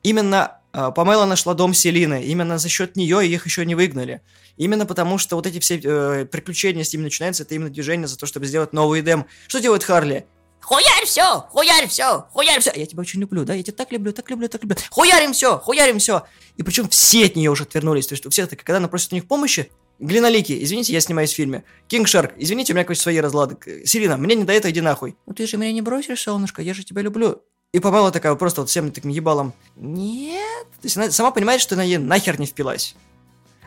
именно 0.04 0.60
э, 0.74 0.92
Памела 0.96 1.26
нашла 1.26 1.54
дом 1.54 1.74
Селины, 1.74 2.24
именно 2.24 2.58
за 2.58 2.70
счет 2.70 2.96
нее 2.96 3.28
их 3.28 3.46
еще 3.46 3.66
не 3.66 3.76
выгнали. 3.76 4.22
Именно 4.56 4.86
потому, 4.86 5.18
что 5.18 5.36
вот 5.36 5.46
эти 5.46 5.60
все 5.60 5.80
э, 5.84 6.26
приключения 6.26 6.84
с 6.84 6.94
ними 6.94 7.04
начинаются, 7.04 7.44
это 7.44 7.56
именно 7.56 7.70
движение 7.70 8.08
за 8.08 8.18
то, 8.18 8.26
чтобы 8.26 8.46
сделать 8.46 8.74
новый 8.74 9.02
Эдем. 9.02 9.26
Что 9.48 9.60
делает 9.60 9.84
Харли? 9.84 10.26
Хуярь 10.62 11.06
все, 11.06 11.42
хуярь 11.50 11.88
все, 11.88 12.26
хуярь 12.34 12.60
все. 12.60 12.72
Я 12.76 12.86
тебя 12.86 13.02
очень 13.02 13.20
люблю, 13.22 13.46
да, 13.46 13.54
я 13.54 13.64
тебя 13.64 13.76
так 13.76 13.92
люблю, 13.92 14.12
так 14.12 14.30
люблю, 14.30 14.50
так 14.50 14.62
люблю. 14.64 14.78
Хуярим 14.90 15.34
все, 15.34 15.58
хуярим 15.58 16.00
все. 16.00 16.24
И 16.58 16.64
причем 16.64 16.90
все 16.90 17.26
от 17.26 17.36
нее 17.36 17.50
уже 17.52 17.64
отвернулись. 17.64 18.08
То 18.08 18.14
есть 18.14 18.26
у 18.26 18.30
всех, 18.30 18.50
так, 18.50 18.60
когда 18.60 18.78
она 18.78 18.88
просит 18.88 19.14
у 19.14 19.16
них 19.16 19.28
помощи, 19.28 19.72
Глинолики, 20.00 20.64
извините, 20.64 20.94
я 20.94 21.02
снимаюсь 21.02 21.32
в 21.32 21.36
фильме. 21.36 21.64
Кинг 21.88 22.08
Шарк, 22.08 22.34
извините, 22.38 22.72
у 22.72 22.76
меня 22.76 22.84
какие-то 22.84 23.02
свои 23.02 23.20
разлады. 23.20 23.58
Сирина, 23.84 24.16
мне 24.18 24.36
не 24.36 24.44
до 24.44 24.54
этого, 24.54 24.72
иди 24.72 24.80
нахуй. 24.80 25.16
Ну 25.26 25.34
ты 25.34 25.48
же 25.48 25.58
меня 25.58 25.72
не 25.72 25.82
бросишь, 25.82 26.22
солнышко, 26.22 26.62
я 26.62 26.76
же 26.76 26.84
тебя 26.84 27.02
люблю. 27.02 27.42
И 27.74 27.80
Памела 27.80 28.12
такая 28.12 28.36
просто 28.36 28.62
вот 28.62 28.70
всем 28.70 28.92
таким 28.92 29.10
ебалом. 29.10 29.54
Нет. 29.76 30.68
То 30.82 30.86
есть 30.86 30.98
она 30.98 31.10
сама 31.12 31.32
понимает, 31.32 31.62
что 31.62 31.76
она 31.76 31.84
ей 31.84 31.98
нахер 31.98 32.40
не 32.40 32.46
впилась. 32.46 32.96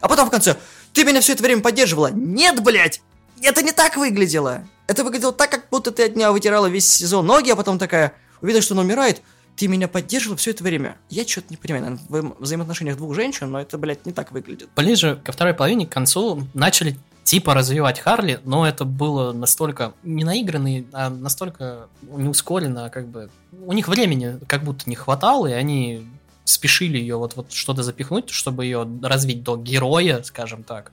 А 0.00 0.09
потом 0.09 0.28
в 0.28 0.30
конце, 0.30 0.56
ты 0.92 1.04
меня 1.04 1.20
все 1.20 1.32
это 1.32 1.42
время 1.42 1.62
поддерживала. 1.62 2.11
Нет, 2.12 2.62
блядь! 2.62 3.02
Это 3.42 3.62
не 3.62 3.73
так 3.73 3.97
выглядело. 3.97 4.66
Это 4.90 5.04
выглядело 5.04 5.32
так, 5.32 5.52
как 5.52 5.68
будто 5.70 5.92
ты 5.92 6.06
от 6.06 6.16
нее 6.16 6.32
вытирала 6.32 6.66
весь 6.66 6.90
сезон 6.90 7.25
ноги, 7.25 7.49
а 7.49 7.54
потом 7.54 7.78
такая, 7.78 8.12
увидела, 8.42 8.61
что 8.61 8.75
он 8.75 8.80
умирает, 8.80 9.23
ты 9.54 9.68
меня 9.68 9.87
поддерживала 9.87 10.37
все 10.37 10.50
это 10.50 10.64
время. 10.64 10.97
Я 11.09 11.25
что-то 11.25 11.47
не 11.50 11.56
понимаю, 11.56 11.97
наверное, 12.09 12.32
в 12.37 12.42
взаимоотношениях 12.42 12.97
двух 12.97 13.14
женщин, 13.14 13.52
но 13.52 13.61
это, 13.61 13.78
блядь, 13.78 14.04
не 14.04 14.11
так 14.11 14.32
выглядит. 14.32 14.68
Ближе 14.75 15.20
ко 15.25 15.30
второй 15.30 15.54
половине, 15.54 15.87
к 15.87 15.90
концу, 15.90 16.42
начали 16.54 16.99
типа 17.23 17.54
развивать 17.54 18.00
Харли, 18.00 18.40
но 18.42 18.66
это 18.66 18.85
было 18.85 19.32
настолько 19.32 19.94
не 20.02 20.25
наигранно, 20.25 20.85
а 20.90 21.09
настолько 21.09 21.87
не 22.02 22.28
ускорено, 22.28 22.87
а 22.87 22.90
как 22.90 23.06
бы 23.06 23.30
у 23.64 23.73
них 23.73 23.87
времени 23.87 24.40
как 24.49 24.64
будто 24.64 24.90
не 24.90 24.97
хватало, 24.97 25.47
и 25.47 25.52
они 25.52 26.04
спешили 26.42 26.99
ее 26.99 27.16
вот, 27.16 27.37
вот 27.37 27.52
что-то 27.52 27.85
запихнуть, 27.85 28.30
чтобы 28.30 28.64
ее 28.64 28.88
развить 29.02 29.44
до 29.44 29.56
героя, 29.56 30.25
скажем 30.25 30.64
так. 30.64 30.90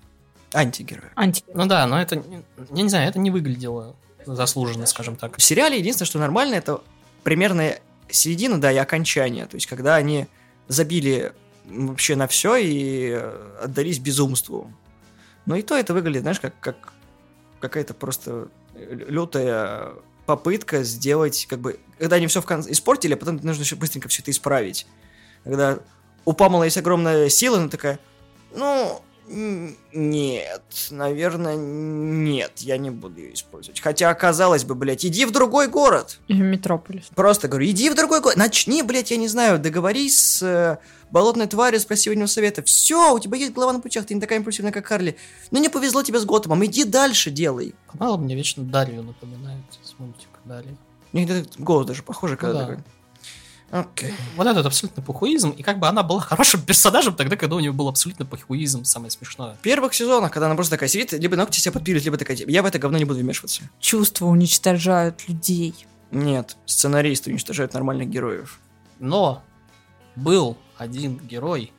Антигерой. 0.58 1.12
Анти. 1.16 1.44
Ну 1.54 1.68
да, 1.68 1.86
но 1.86 2.02
это, 2.02 2.24
я 2.72 2.84
не 2.84 2.90
знаю, 2.90 3.08
это 3.08 3.20
не 3.20 3.30
выглядело 3.30 3.96
заслуженно, 4.26 4.88
скажем 4.88 5.16
так. 5.16 5.38
В 5.38 5.44
сериале 5.44 5.78
единственное, 5.78 6.08
что 6.08 6.20
нормально, 6.20 6.56
это 6.56 6.82
примерно 7.24 7.76
середина, 8.10 8.60
да, 8.60 8.72
и 8.72 8.78
окончание. 8.78 9.46
То 9.46 9.56
есть, 9.56 9.68
когда 9.68 9.96
они 9.96 10.28
забили 10.68 11.34
вообще 11.66 12.16
на 12.16 12.28
все 12.28 12.56
и 12.56 13.12
отдались 13.62 14.00
безумству. 14.00 14.74
Но 15.46 15.56
и 15.56 15.62
то 15.62 15.78
это 15.78 15.94
выглядит, 15.94 16.24
знаешь, 16.24 16.40
как, 16.40 16.60
как 16.60 16.94
какая-то 17.60 17.94
просто 17.94 18.48
лютая 18.76 19.94
попытка 20.26 20.84
сделать, 20.84 21.46
как 21.50 21.60
бы, 21.60 21.80
когда 22.00 22.16
они 22.16 22.28
все 22.28 22.42
в 22.42 22.46
конце 22.46 22.72
испортили, 22.72 23.14
а 23.14 23.18
потом 23.18 23.40
нужно 23.44 23.62
еще 23.62 23.76
быстренько 23.76 24.10
все 24.10 24.24
это 24.24 24.32
исправить. 24.32 24.88
Когда 25.44 25.80
у 26.26 26.34
Памела 26.34 26.64
есть 26.64 26.78
огромная 26.78 27.30
сила, 27.30 27.58
она 27.58 27.70
такая, 27.70 28.00
ну, 28.56 29.02
нет, 29.30 30.64
наверное, 30.92 31.56
нет, 31.56 32.54
я 32.58 32.78
не 32.78 32.90
буду 32.90 33.20
ее 33.20 33.34
использовать. 33.34 33.80
Хотя, 33.80 34.14
казалось 34.14 34.64
бы, 34.64 34.76
блядь, 34.76 35.06
иди 35.06 35.26
в 35.26 35.32
другой 35.32 35.68
город. 35.68 36.20
Метрополис. 36.28 37.06
Просто 37.16 37.48
говорю, 37.48 37.68
иди 37.68 37.90
в 37.90 37.96
другой 37.96 38.22
город, 38.22 38.38
начни, 38.38 38.82
блядь, 38.84 39.12
я 39.12 39.18
не 39.18 39.28
знаю, 39.28 39.60
договорись 39.60 40.20
с 40.20 40.44
э, 40.44 40.78
болотной 41.12 41.48
тварью, 41.48 41.80
спроси 41.80 42.10
у 42.10 42.14
него 42.14 42.28
совета. 42.28 42.64
Все, 42.64 43.14
у 43.14 43.20
тебя 43.20 43.38
есть 43.38 43.54
голова 43.54 43.74
на 43.74 43.80
плечах, 43.80 44.06
ты 44.06 44.14
не 44.14 44.22
такая 44.22 44.40
импульсивная, 44.40 44.72
как 44.72 44.86
Харли. 44.86 45.18
Ну 45.52 45.60
не 45.60 45.70
повезло 45.70 46.04
тебе 46.04 46.20
с 46.20 46.26
Готэмом, 46.26 46.66
иди 46.66 46.84
дальше 46.84 47.32
делай. 47.32 47.76
Мало 47.94 48.18
мне 48.18 48.36
вечно 48.36 48.64
Дарью 48.64 49.04
напоминает 49.04 49.64
с 49.84 49.98
мультика 50.00 50.38
них 51.18 51.30
этот 51.30 51.60
голос 51.60 51.86
даже 51.86 52.04
похожий, 52.04 52.38
когда 52.38 52.54
да. 52.54 52.60
такой. 52.68 52.84
Окей. 53.70 54.14
Вот 54.36 54.48
этот 54.48 54.66
абсолютно 54.66 55.04
похуизм, 55.04 55.50
и 55.50 55.62
как 55.62 55.80
бы 55.80 55.88
она 55.88 56.04
была 56.04 56.20
хорошим 56.22 56.62
персонажем 56.62 57.16
тогда, 57.16 57.36
когда 57.36 57.56
у 57.56 57.60
нее 57.60 57.72
был 57.72 57.88
абсолютно 57.90 58.26
похуизм, 58.26 58.86
самое 58.86 59.12
смешное. 59.12 59.56
В 59.56 59.60
первых 59.60 59.94
сезонах, 59.94 60.32
когда 60.32 60.46
она 60.46 60.56
просто 60.56 60.72
такая 60.72 60.90
сидит, 60.90 61.14
либо 61.14 61.36
ногти 61.36 61.60
себе 61.60 61.74
подпилит, 61.74 62.04
либо 62.04 62.18
такая, 62.18 62.38
я 62.38 62.64
в 62.64 62.66
это 62.66 62.80
говно 62.80 62.98
не 62.98 63.06
буду 63.06 63.20
вмешиваться. 63.20 63.64
Чувства 63.80 64.26
уничтожают 64.28 65.28
людей. 65.28 65.76
Нет, 66.12 66.56
сценаристы 66.66 67.32
уничтожают 67.32 67.74
нормальных 67.74 68.10
героев. 68.10 68.60
Но 69.00 69.44
был 70.16 70.58
один 70.78 71.18
герой, 71.18 71.74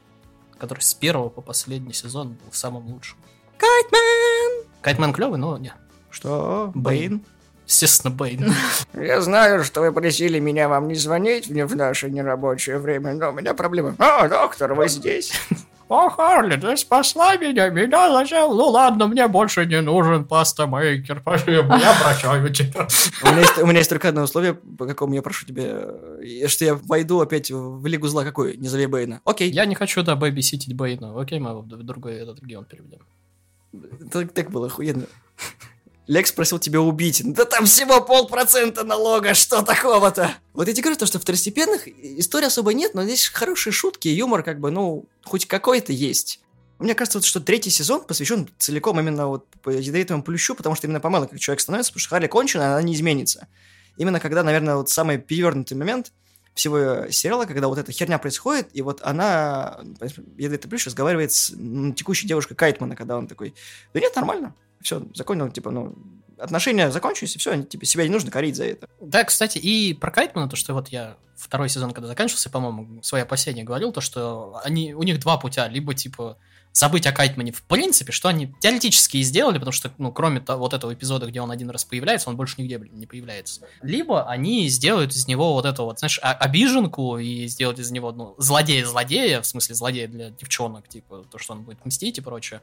который 0.58 0.80
с 0.80 0.92
первого 0.92 1.30
по 1.30 1.40
последний 1.40 1.94
сезон 1.94 2.34
был 2.34 2.52
самым 2.52 2.86
лучшим. 2.88 3.16
Кайтмен! 3.56 4.66
Кайтмен 4.82 5.12
клевый, 5.12 5.38
но 5.38 5.56
не. 5.56 5.72
Что? 6.10 6.70
Бэйн. 6.74 7.18
Бэйн? 7.18 7.24
Естественно, 7.68 8.14
Бэйн. 8.14 8.54
Я 8.94 9.20
знаю, 9.20 9.62
что 9.62 9.82
вы 9.82 9.92
просили 9.92 10.38
меня 10.38 10.70
вам 10.70 10.88
не 10.88 10.94
звонить 10.94 11.50
мне 11.50 11.66
в 11.66 11.76
наше 11.76 12.08
нерабочее 12.08 12.78
время, 12.78 13.12
но 13.12 13.28
у 13.28 13.32
меня 13.32 13.52
проблема. 13.52 13.94
О, 13.98 14.26
доктор, 14.26 14.72
вы 14.72 14.88
здесь? 14.88 15.32
О, 15.90 16.08
Харли, 16.08 16.58
ты 16.58 16.76
спасла 16.78 17.36
меня, 17.36 17.68
меня 17.68 18.10
зачем? 18.10 18.56
Ну 18.56 18.68
ладно, 18.68 19.06
мне 19.06 19.28
больше 19.28 19.66
не 19.66 19.82
нужен 19.82 20.24
pasta 20.24 20.68
maker, 20.68 21.20
спасибо, 21.20 21.76
я 21.76 21.94
прощаю 22.02 22.50
тебя. 22.52 22.88
У 23.22 23.26
меня, 23.26 23.40
есть, 23.40 23.58
у 23.58 23.66
меня 23.66 23.78
есть 23.78 23.90
только 23.90 24.08
одно 24.08 24.22
условие, 24.22 24.54
по 24.54 24.86
какому 24.86 25.12
я 25.12 25.20
прошу 25.20 25.44
тебя, 25.44 25.64
э, 26.22 26.48
что 26.48 26.64
я 26.64 26.74
войду 26.74 27.20
опять 27.20 27.50
в 27.50 27.84
Лигу 27.84 28.06
Зла. 28.08 28.24
Какой? 28.24 28.56
Не 28.56 28.68
зови 28.68 28.86
Бэйна. 28.86 29.20
Окей. 29.24 29.50
Я 29.50 29.66
не 29.66 29.74
хочу, 29.74 30.02
да, 30.02 30.16
бэйбиситить 30.16 30.74
Бэйна. 30.74 31.18
Окей, 31.20 31.38
мы 31.38 31.60
в 31.60 31.66
другой 31.66 32.14
этот 32.14 32.40
регион 32.40 32.64
переведем. 32.64 33.00
Так, 34.10 34.32
так 34.32 34.50
было 34.50 34.68
охуенно. 34.68 35.04
Лекс 36.08 36.32
просил 36.32 36.58
тебя 36.58 36.80
убить. 36.80 37.22
Да 37.22 37.44
там 37.44 37.66
всего 37.66 38.00
полпроцента 38.00 38.82
налога, 38.82 39.34
что 39.34 39.62
такого-то? 39.62 40.32
Вот 40.54 40.66
я 40.66 40.72
тебе 40.72 40.84
говорю, 40.84 40.98
то, 40.98 41.04
что 41.04 41.18
второстепенных 41.18 41.86
историй 41.86 42.46
особо 42.46 42.72
нет, 42.72 42.94
но 42.94 43.04
здесь 43.04 43.28
хорошие 43.28 43.74
шутки, 43.74 44.08
юмор 44.08 44.42
как 44.42 44.58
бы, 44.58 44.70
ну, 44.70 45.04
хоть 45.22 45.46
какой-то 45.46 45.92
есть. 45.92 46.40
Мне 46.78 46.94
кажется, 46.94 47.18
вот, 47.18 47.26
что 47.26 47.40
третий 47.40 47.68
сезон 47.68 48.04
посвящен 48.04 48.48
целиком 48.56 48.98
именно 48.98 49.26
вот 49.26 49.46
ядовитому 49.66 50.22
плющу, 50.22 50.54
потому 50.54 50.76
что 50.76 50.86
именно 50.86 51.00
помало 51.00 51.26
как 51.26 51.38
человек 51.40 51.60
становится, 51.60 51.92
потому 51.92 52.00
что 52.00 52.10
Харли 52.10 52.26
кончена, 52.26 52.68
она 52.68 52.82
не 52.82 52.94
изменится. 52.94 53.46
Именно 53.98 54.18
когда, 54.18 54.42
наверное, 54.42 54.76
вот 54.76 54.88
самый 54.88 55.18
перевернутый 55.18 55.76
момент 55.76 56.12
всего 56.54 57.10
сериала, 57.10 57.44
когда 57.44 57.68
вот 57.68 57.78
эта 57.78 57.92
херня 57.92 58.18
происходит, 58.18 58.68
и 58.72 58.80
вот 58.80 59.00
она, 59.02 59.80
ядовитый 60.38 60.70
плющ, 60.70 60.86
разговаривает 60.86 61.32
с 61.32 61.52
текущей 61.96 62.26
девушкой 62.26 62.54
Кайтмана, 62.54 62.96
когда 62.96 63.18
он 63.18 63.26
такой, 63.26 63.54
да 63.92 64.00
нет, 64.00 64.16
нормально, 64.16 64.54
все, 64.80 65.02
закончил, 65.14 65.50
типа, 65.50 65.70
ну, 65.70 65.94
отношения 66.38 66.90
закончились, 66.90 67.36
и 67.36 67.38
все, 67.38 67.62
типа, 67.62 67.84
себя 67.84 68.04
не 68.04 68.10
нужно 68.10 68.30
корить 68.30 68.56
за 68.56 68.64
это. 68.64 68.88
Да, 69.00 69.24
кстати, 69.24 69.58
и 69.58 69.94
про 69.94 70.10
Кайтмана, 70.10 70.48
то, 70.48 70.56
что 70.56 70.74
вот 70.74 70.88
я 70.88 71.16
второй 71.36 71.68
сезон, 71.68 71.92
когда 71.92 72.08
заканчивался, 72.08 72.50
по-моему, 72.50 73.02
свои 73.02 73.22
опасения 73.22 73.64
говорил, 73.64 73.92
то, 73.92 74.00
что 74.00 74.60
они, 74.64 74.94
у 74.94 75.02
них 75.02 75.20
два 75.20 75.36
путя, 75.36 75.68
либо, 75.68 75.94
типа, 75.94 76.38
забыть 76.78 77.06
о 77.06 77.12
Кайтмане 77.12 77.50
в 77.50 77.62
принципе, 77.62 78.12
что 78.12 78.28
они 78.28 78.54
теоретически 78.60 79.16
и 79.16 79.22
сделали, 79.22 79.54
потому 79.58 79.72
что, 79.72 79.92
ну, 79.98 80.12
кроме 80.12 80.40
того, 80.40 80.60
вот 80.60 80.74
этого 80.74 80.94
эпизода, 80.94 81.26
где 81.26 81.40
он 81.40 81.50
один 81.50 81.70
раз 81.70 81.84
появляется, 81.84 82.30
он 82.30 82.36
больше 82.36 82.54
нигде, 82.58 82.78
блин, 82.78 82.92
не 82.94 83.06
появляется. 83.06 83.62
Либо 83.82 84.28
они 84.28 84.68
сделают 84.68 85.12
из 85.12 85.26
него 85.26 85.54
вот 85.54 85.64
эту 85.64 85.84
вот, 85.84 85.98
знаешь, 85.98 86.20
обиженку 86.22 87.18
и 87.18 87.48
сделают 87.48 87.80
из 87.80 87.90
него, 87.90 88.12
ну, 88.12 88.34
злодея-злодея, 88.38 89.40
в 89.40 89.46
смысле 89.46 89.74
злодея 89.74 90.06
для 90.06 90.30
девчонок, 90.30 90.88
типа, 90.88 91.24
то, 91.30 91.38
что 91.38 91.54
он 91.54 91.62
будет 91.62 91.84
мстить 91.84 92.18
и 92.18 92.20
прочее. 92.20 92.60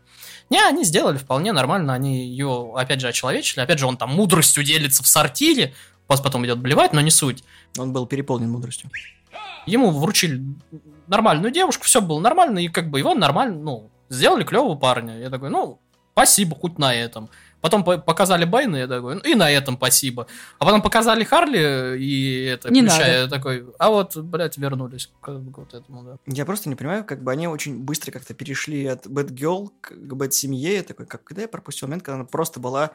Не, 0.49 0.65
они 0.65 0.85
сделали 0.85 1.17
вполне 1.17 1.51
нормально, 1.51 1.93
они 1.93 2.25
ее, 2.25 2.71
опять 2.75 3.01
же, 3.01 3.09
очеловечили, 3.09 3.59
опять 3.59 3.79
же, 3.79 3.85
он 3.85 3.97
там 3.97 4.11
мудростью 4.11 4.63
делится 4.63 5.03
в 5.03 5.07
сортире, 5.07 5.73
пос- 6.07 6.23
потом 6.23 6.45
идет 6.45 6.59
блевать, 6.59 6.93
но 6.93 7.01
не 7.01 7.11
суть. 7.11 7.43
Он 7.77 7.91
был 7.91 8.05
переполнен 8.05 8.49
мудростью. 8.49 8.89
Ему 9.65 9.91
вручили 9.91 10.41
нормальную 11.07 11.51
девушку, 11.51 11.83
все 11.83 11.99
было 11.99 12.19
нормально, 12.19 12.59
и 12.59 12.69
как 12.69 12.89
бы 12.89 12.99
его 12.99 13.13
нормально, 13.13 13.59
ну, 13.59 13.91
сделали 14.09 14.43
клевого 14.43 14.75
парня. 14.77 15.19
Я 15.19 15.29
такой, 15.29 15.49
ну, 15.49 15.79
спасибо 16.13 16.55
хоть 16.55 16.77
на 16.79 16.93
этом. 16.93 17.29
Потом 17.61 17.83
по- 17.83 17.97
показали 17.97 18.45
Бэйна, 18.45 18.75
я 18.75 18.87
такой, 18.87 19.15
ну 19.15 19.21
и 19.21 19.33
на 19.33 19.49
этом 19.49 19.75
спасибо. 19.77 20.27
А 20.59 20.65
потом 20.65 20.83
показали 20.83 21.23
Харли, 21.23 21.97
и 21.99 22.43
это, 22.45 22.69
Не 22.71 22.81
Плюща, 22.81 22.99
надо. 22.99 23.11
я 23.11 23.27
такой, 23.27 23.65
а 23.79 23.89
вот, 23.89 24.15
блядь, 24.17 24.57
вернулись 24.57 25.09
к, 25.19 25.25
к 25.25 25.57
вот 25.57 25.73
этому, 25.73 26.03
да. 26.03 26.17
Я 26.27 26.45
просто 26.45 26.69
не 26.69 26.75
понимаю, 26.75 27.03
как 27.03 27.23
бы 27.23 27.31
они 27.31 27.47
очень 27.47 27.79
быстро 27.79 28.11
как-то 28.11 28.35
перешли 28.35 28.85
от 28.85 29.07
Bad 29.07 29.29
Girl 29.29 29.69
к 29.81 29.91
Bad 29.93 30.29
семье. 30.31 30.75
Я 30.75 30.83
такой, 30.83 31.07
как, 31.07 31.23
когда 31.23 31.41
я 31.41 31.47
пропустил 31.47 31.87
момент, 31.87 32.03
когда 32.03 32.15
она 32.17 32.25
просто 32.25 32.59
была 32.59 32.91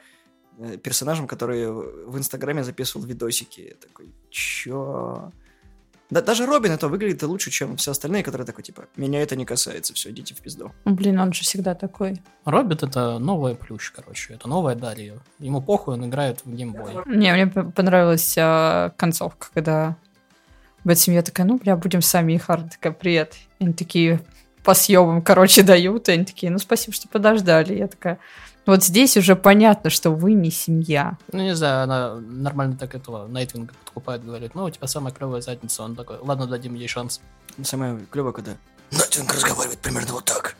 э, 0.61 0.77
персонажем, 0.77 1.27
который 1.27 1.69
в 1.69 2.17
Инстаграме 2.17 2.63
записывал 2.63 3.05
видосики. 3.05 3.61
Я 3.61 3.75
такой, 3.75 4.15
чё? 4.31 5.33
Да, 6.11 6.21
даже 6.21 6.47
Робин 6.47 6.73
это 6.73 6.89
выглядит 6.89 7.23
лучше, 7.23 7.51
чем 7.51 7.77
все 7.77 7.93
остальные, 7.93 8.23
которые 8.23 8.47
такой, 8.47 8.65
типа, 8.65 8.85
меня 8.97 9.23
это 9.23 9.37
не 9.37 9.45
касается, 9.45 9.95
все, 9.95 10.11
идите 10.11 10.35
в 10.35 10.39
пизду. 10.39 10.73
Блин, 10.85 11.21
он 11.21 11.33
же 11.33 11.43
всегда 11.43 11.75
такой. 11.75 12.21
Робит 12.45 12.83
это 12.83 13.19
новая 13.19 13.55
Плющ, 13.55 13.93
короче, 13.93 14.35
это 14.35 14.49
новая 14.49 14.75
Дарья. 14.75 15.19
Ему 15.39 15.63
похуй, 15.63 15.95
он 15.95 16.07
играет 16.07 16.41
в 16.45 16.53
геймбой. 16.53 16.95
Не, 17.07 17.33
мне 17.33 17.47
понравилась 17.47 18.35
а, 18.39 18.91
концовка, 18.97 19.49
когда 19.55 19.97
Бэт 20.85 20.99
семья 20.99 21.23
такая, 21.23 21.47
ну, 21.47 21.59
бля, 21.59 21.77
будем 21.77 22.01
сами, 22.01 22.33
и 22.33 22.39
Харли 22.39 22.71
такая, 22.73 22.93
привет. 22.93 23.35
И 23.59 23.65
они 23.65 23.75
такие 23.75 24.21
по 24.65 24.75
щам, 24.75 25.23
короче, 25.23 25.63
дают, 25.63 26.09
и 26.09 26.13
они 26.13 26.25
такие, 26.25 26.51
ну, 26.51 26.59
спасибо, 26.59 26.95
что 26.95 27.09
подождали. 27.09 27.77
Я 27.77 27.87
такая, 27.87 28.19
вот 28.67 28.85
здесь 28.85 29.17
уже 29.17 29.37
понятно, 29.37 29.91
что 29.91 30.11
вы 30.11 30.33
не 30.33 30.51
семья. 30.51 31.19
Ну, 31.33 31.41
не 31.43 31.55
знаю, 31.55 31.85
она 31.85 32.15
нормально 32.17 32.77
так 32.77 32.95
этого 32.95 33.27
Найтвинга 33.27 33.75
подкупает, 33.85 34.25
говорит, 34.25 34.55
ну, 34.55 34.65
у 34.65 34.71
тебя 34.71 34.87
самая 34.87 35.13
клевая 35.13 35.41
задница. 35.41 35.83
Он 35.83 35.97
такой, 35.97 36.19
ладно, 36.19 36.47
дадим 36.47 36.75
ей 36.75 36.89
шанс. 36.89 37.21
Самое 37.63 37.99
клевое, 38.11 38.33
когда 38.35 38.53
Найтвинг 38.91 39.33
разговаривает 39.33 39.79
примерно 39.81 40.13
вот 40.13 40.25
так. 40.25 40.57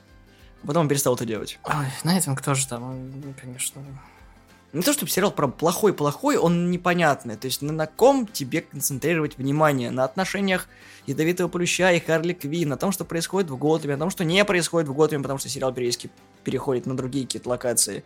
Потом 0.67 0.83
он 0.83 0.89
перестал 0.89 1.15
это 1.15 1.25
делать. 1.25 1.59
Ой, 1.65 1.87
Найтвинг 2.05 2.43
тоже 2.43 2.67
там, 2.69 3.13
конечно. 3.41 3.83
Не 4.73 4.83
то, 4.83 4.93
чтобы 4.93 5.11
сериал 5.11 5.33
про 5.33 5.49
плохой-плохой, 5.49 6.37
он 6.37 6.71
непонятный. 6.71 7.37
То 7.37 7.47
есть 7.47 7.61
на, 7.61 7.73
на 7.73 7.87
ком 7.87 8.27
тебе 8.27 8.61
концентрировать 8.61 9.37
внимание? 9.37 9.91
На 9.91 10.05
отношениях 10.05 10.69
Ядовитого 11.07 11.49
Плюща 11.49 11.91
и 11.91 11.99
Харли 11.99 12.35
Квин, 12.35 12.69
на 12.69 12.77
том, 12.77 12.93
что 12.93 13.05
происходит 13.05 13.51
в 13.51 13.57
Готэме, 13.57 13.95
на 13.97 14.01
том, 14.01 14.11
что 14.11 14.25
не 14.25 14.45
происходит 14.45 14.89
в 14.89 14.95
Готэме, 14.95 15.23
потому 15.23 15.41
что 15.41 15.49
сериал 15.49 15.75
периодически 15.75 16.11
переходит 16.45 16.87
на 16.87 16.97
другие 16.97 17.27
какие-то 17.27 17.49
локации. 17.49 18.05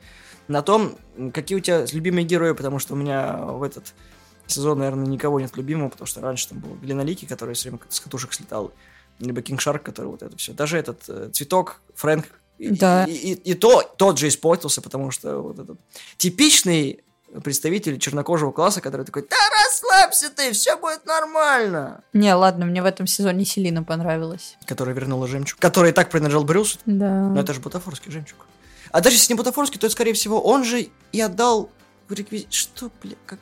На 0.48 0.62
том, 0.62 0.96
какие 1.34 1.58
у 1.58 1.60
тебя 1.60 1.84
любимые 1.92 2.24
герои, 2.24 2.52
потому 2.52 2.78
что 2.78 2.94
у 2.94 2.96
меня 2.96 3.36
в 3.36 3.62
этот 3.62 3.92
сезон, 4.46 4.78
наверное, 4.78 5.06
никого 5.06 5.40
нет 5.40 5.54
любимого, 5.56 5.90
потому 5.90 6.06
что 6.06 6.22
раньше 6.22 6.48
там 6.48 6.60
был 6.60 6.76
Глиноликий, 6.76 7.26
который 7.28 7.54
все 7.54 7.68
время 7.68 7.82
с 7.90 8.00
катушек 8.00 8.32
слетал, 8.32 8.72
либо 9.18 9.42
Кинг 9.42 9.60
Шарк, 9.60 9.82
который 9.82 10.06
вот 10.06 10.22
это 10.22 10.36
все. 10.38 10.52
Даже 10.52 10.78
этот 10.78 11.02
э, 11.08 11.30
Цветок, 11.32 11.80
Фрэнк, 11.94 12.26
Да. 12.58 13.04
и, 13.04 13.12
и- 13.12 13.32
и 13.50 13.54
то, 13.54 13.82
тот 13.82 14.18
же 14.18 14.28
испортился, 14.28 14.80
потому 14.80 15.10
что 15.10 15.38
вот 15.40 15.58
этот 15.58 15.78
типичный 16.16 17.00
представитель 17.42 17.98
чернокожего 17.98 18.52
класса, 18.52 18.80
который 18.80 19.04
такой, 19.04 19.22
да 19.28 19.36
расслабься 19.64 20.30
ты, 20.30 20.52
все 20.52 20.76
будет 20.76 21.04
нормально. 21.04 22.02
Не, 22.12 22.32
ладно, 22.32 22.64
мне 22.64 22.80
в 22.80 22.84
этом 22.86 23.08
сезоне 23.08 23.44
Селина 23.44 23.82
понравилась. 23.82 24.56
Которая 24.66 24.94
вернула 24.94 25.26
жемчуг. 25.26 25.58
Который 25.58 25.90
и 25.90 25.92
так 25.92 26.10
принадлежал 26.10 26.44
Брюсу. 26.44 26.78
Да. 26.86 27.28
Но 27.28 27.40
это 27.40 27.52
же 27.52 27.60
бутафорский 27.60 28.12
жемчуг. 28.12 28.46
А 28.92 29.00
даже 29.00 29.16
если 29.16 29.32
не 29.32 29.36
бутафорский, 29.36 29.80
то, 29.80 29.90
скорее 29.90 30.12
всего, 30.12 30.40
он 30.40 30.62
же 30.62 30.88
и 31.10 31.20
отдал 31.20 31.70
реквизит. 32.08 32.52
Что, 32.52 32.88
бля, 33.02 33.16
как... 33.26 33.40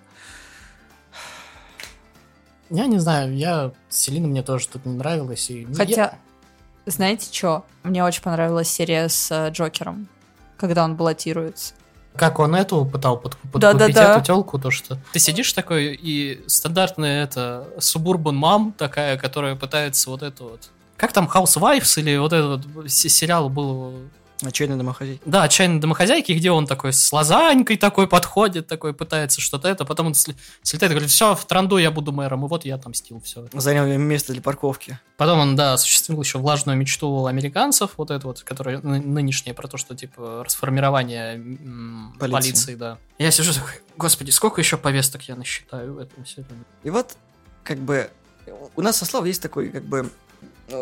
Я 2.71 2.87
не 2.87 2.99
знаю, 2.99 3.37
я... 3.37 3.73
Селина 3.91 4.27
мне 4.29 4.43
тоже 4.43 4.69
тут 4.69 4.87
не 4.87 4.95
нравилась. 4.95 5.51
И... 5.51 5.67
Хотя, 5.75 5.93
Я- 5.95 6.19
знаете 6.87 7.29
что? 7.33 7.65
Мне 7.83 8.05
очень 8.05 8.23
понравилась 8.23 8.69
серия 8.69 9.09
с 9.09 9.31
э, 9.31 9.51
Джокером, 9.51 10.09
когда 10.57 10.85
он 10.85 10.97
баллотируется. 10.97 11.75
Как 12.17 12.39
он 12.39 12.55
эту 12.55 12.85
пытал 12.85 13.17
под, 13.17 13.37
подкупить 13.37 13.61
Да-да-да. 13.61 14.17
эту 14.17 14.25
телку, 14.25 14.59
то 14.59 14.71
что... 14.71 14.99
Ты 15.13 15.19
сидишь 15.19 15.53
такой, 15.53 15.95
и 15.95 16.43
стандартная 16.47 17.25
это 17.25 17.69
субурбан 17.79 18.37
мам 18.37 18.73
такая, 18.77 19.17
которая 19.17 19.57
пытается 19.57 20.11
вот 20.11 20.23
эту 20.23 20.51
вот... 20.51 20.71
Как 20.97 21.13
там, 21.13 21.29
Housewives 21.33 21.99
или 21.99 22.17
вот 22.19 22.33
этот 22.33 22.67
вот 22.67 22.91
се- 22.91 23.09
сериал 23.09 23.49
был... 23.49 23.95
Отчаянный 24.45 24.77
домохозяй. 24.77 25.21
Да, 25.25 25.45
«Отчаянные 25.45 25.81
домохозяйки», 25.81 26.33
где 26.33 26.51
он 26.51 26.67
такой 26.67 26.93
с 26.93 27.13
лазанькой 27.13 27.77
такой 27.77 28.09
подходит, 28.09 28.67
такой 28.67 28.93
пытается 28.93 29.41
что-то 29.41 29.69
это, 29.69 29.85
потом 29.85 30.09
он 30.09 30.15
слетает 30.15 30.91
и 30.91 30.95
говорит, 30.95 31.11
все, 31.11 31.35
в 31.35 31.45
транду 31.45 31.79
я 31.79 31.91
буду 31.91 32.13
мэром, 32.13 32.45
и 32.45 32.49
вот 32.49 32.65
я 32.65 32.75
отомстил, 32.75 33.21
все. 33.21 33.47
Занял 33.53 33.87
место 33.99 34.33
для 34.33 34.43
парковки. 34.43 34.99
Потом 35.17 35.39
он, 35.39 35.57
да, 35.57 35.75
осуществил 35.75 36.21
еще 36.21 36.39
влажную 36.39 36.77
мечту 36.77 37.27
американцев, 37.27 37.93
вот 37.97 38.11
это 38.11 38.27
вот, 38.27 38.43
которая 38.43 38.81
ны- 38.81 39.01
нынешняя, 39.01 39.55
про 39.55 39.69
то, 39.69 39.77
что, 39.77 39.95
типа, 39.95 40.43
расформирование 40.45 41.35
м, 41.35 42.17
Полиции. 42.19 42.33
полиции. 42.51 42.75
да. 42.75 42.99
Я 43.19 43.31
сижу 43.31 43.53
такой, 43.55 43.75
господи, 43.97 44.31
сколько 44.31 44.61
еще 44.61 44.77
повесток 44.77 45.23
я 45.29 45.37
насчитаю 45.37 45.95
в 45.95 45.99
этом 45.99 46.27
сериале? 46.27 46.57
И 46.83 46.91
вот, 46.91 47.17
как 47.63 47.79
бы, 47.79 48.11
у 48.75 48.83
нас 48.83 48.97
со 48.97 49.05
Славой 49.05 49.29
есть 49.29 49.41
такой, 49.43 49.69
как 49.69 49.85
бы, 49.85 50.11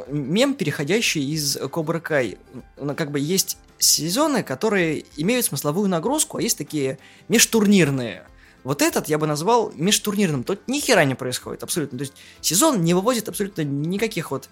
мем, 0.09 0.55
переходящий 0.55 1.33
из 1.33 1.59
Кобра 1.71 2.01
Кай. 2.01 2.39
Ну, 2.77 2.95
Как 2.95 3.11
бы 3.11 3.19
есть 3.19 3.59
сезоны, 3.79 4.43
которые 4.43 5.05
имеют 5.17 5.47
смысловую 5.47 5.89
нагрузку, 5.89 6.39
а 6.39 6.43
есть 6.43 6.59
такие 6.59 6.99
межтурнирные. 7.29 8.25
Вот 8.63 8.83
этот 8.83 9.09
я 9.09 9.19
бы 9.19 9.27
назвал 9.27 9.73
межтурнирным. 9.75 10.45
Тут 10.45 10.69
ни 10.69 10.81
хера 10.81 11.05
не 11.05 11.15
происходит 11.15 11.63
абсолютно. 11.63 11.99
То 11.99 12.03
есть 12.03 12.15
сезон 12.41 12.83
не 12.83 12.93
выводит 12.93 13.29
абсолютно 13.29 13.63
никаких 13.63 14.31
вот 14.31 14.49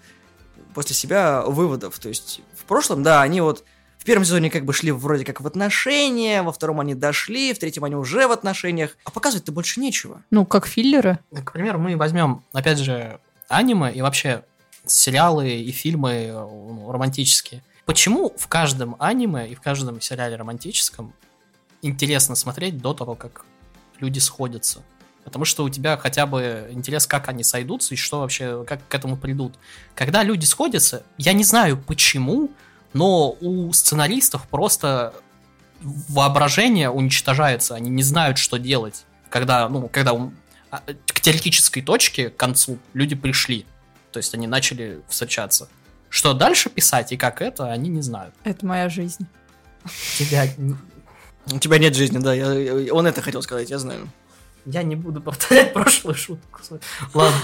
после 0.73 0.95
себя 0.95 1.43
выводов. 1.43 1.99
То 1.99 2.09
есть 2.09 2.41
в 2.55 2.65
прошлом, 2.65 3.03
да, 3.03 3.21
они 3.21 3.41
вот 3.41 3.63
в 3.99 4.05
первом 4.05 4.25
сезоне 4.25 4.49
как 4.49 4.65
бы 4.65 4.73
шли 4.73 4.91
вроде 4.91 5.25
как 5.25 5.41
в 5.41 5.47
отношения, 5.47 6.41
во 6.41 6.51
втором 6.51 6.79
они 6.79 6.95
дошли, 6.95 7.53
в 7.53 7.59
третьем 7.59 7.83
они 7.83 7.95
уже 7.95 8.27
в 8.27 8.31
отношениях. 8.31 8.97
А 9.03 9.11
показывать-то 9.11 9.51
больше 9.51 9.79
нечего. 9.79 10.23
Ну, 10.31 10.45
как 10.45 10.65
филлеры. 10.65 11.19
К 11.31 11.51
примеру, 11.51 11.79
мы 11.79 11.95
возьмем, 11.97 12.43
опять 12.53 12.79
же, 12.79 13.19
аниме 13.47 13.91
и 13.91 14.01
вообще 14.01 14.43
сериалы 14.85 15.49
и 15.49 15.71
фильмы 15.71 16.11
э, 16.11 16.33
ну, 16.33 16.91
романтические. 16.91 17.63
Почему 17.85 18.33
в 18.37 18.47
каждом 18.47 18.95
аниме 18.99 19.47
и 19.47 19.55
в 19.55 19.61
каждом 19.61 19.99
сериале 20.01 20.35
романтическом 20.35 21.13
интересно 21.81 22.35
смотреть 22.35 22.77
до 22.77 22.93
того, 22.93 23.15
как 23.15 23.45
люди 23.99 24.19
сходятся? 24.19 24.83
Потому 25.23 25.45
что 25.45 25.63
у 25.63 25.69
тебя 25.69 25.97
хотя 25.97 26.25
бы 26.25 26.69
интерес, 26.71 27.05
как 27.05 27.29
они 27.29 27.43
сойдутся 27.43 27.93
и 27.93 27.97
что 27.97 28.21
вообще, 28.21 28.63
как 28.65 28.87
к 28.87 28.95
этому 28.95 29.17
придут. 29.17 29.55
Когда 29.95 30.23
люди 30.23 30.45
сходятся, 30.45 31.03
я 31.17 31.33
не 31.33 31.43
знаю 31.43 31.77
почему, 31.77 32.49
но 32.93 33.31
у 33.41 33.71
сценаристов 33.73 34.47
просто 34.47 35.13
воображение 35.81 36.89
уничтожается, 36.89 37.75
они 37.75 37.89
не 37.89 38.03
знают, 38.03 38.37
что 38.37 38.57
делать. 38.57 39.05
Когда, 39.29 39.69
ну, 39.69 39.87
когда 39.87 40.13
а, 40.71 40.81
к 41.07 41.21
теоретической 41.21 41.81
точке, 41.83 42.29
к 42.29 42.35
концу, 42.35 42.79
люди 42.93 43.15
пришли. 43.15 43.65
То 44.11 44.17
есть 44.17 44.33
они 44.33 44.47
начали 44.47 45.01
встречаться. 45.07 45.67
Что 46.09 46.33
дальше 46.33 46.69
писать 46.69 47.11
и 47.11 47.17
как 47.17 47.41
это, 47.41 47.71
они 47.71 47.89
не 47.89 48.01
знают. 48.01 48.33
Это 48.43 48.65
моя 48.65 48.89
жизнь. 48.89 49.25
Тебя... 50.17 50.45
У 51.51 51.57
тебя 51.59 51.77
нет 51.79 51.95
жизни, 51.95 52.17
да. 52.19 52.33
я- 52.33 52.53
я- 52.53 52.93
он 52.93 53.07
это 53.07 53.21
хотел 53.21 53.41
сказать, 53.41 53.69
я 53.69 53.79
знаю. 53.79 54.09
Я 54.65 54.83
не 54.83 54.95
буду 54.95 55.21
повторять 55.21 55.73
прошлую 55.73 56.15
шутку. 56.15 56.59
Ладно. 57.13 57.37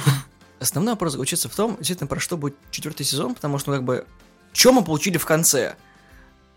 Основной 0.60 0.93
вопрос 0.93 1.13
заключается 1.13 1.49
в 1.49 1.56
том, 1.56 1.75
действительно, 1.78 2.08
про 2.08 2.19
что 2.19 2.38
будет 2.38 2.56
четвертый 2.71 3.04
сезон, 3.04 3.36
потому 3.36 3.58
что, 3.58 3.71
ну, 3.71 3.78
как 3.78 3.84
бы, 3.86 4.06
что 4.54 4.71
мы 4.71 4.84
получили 4.84 5.17
в 5.17 5.25
конце? 5.25 5.75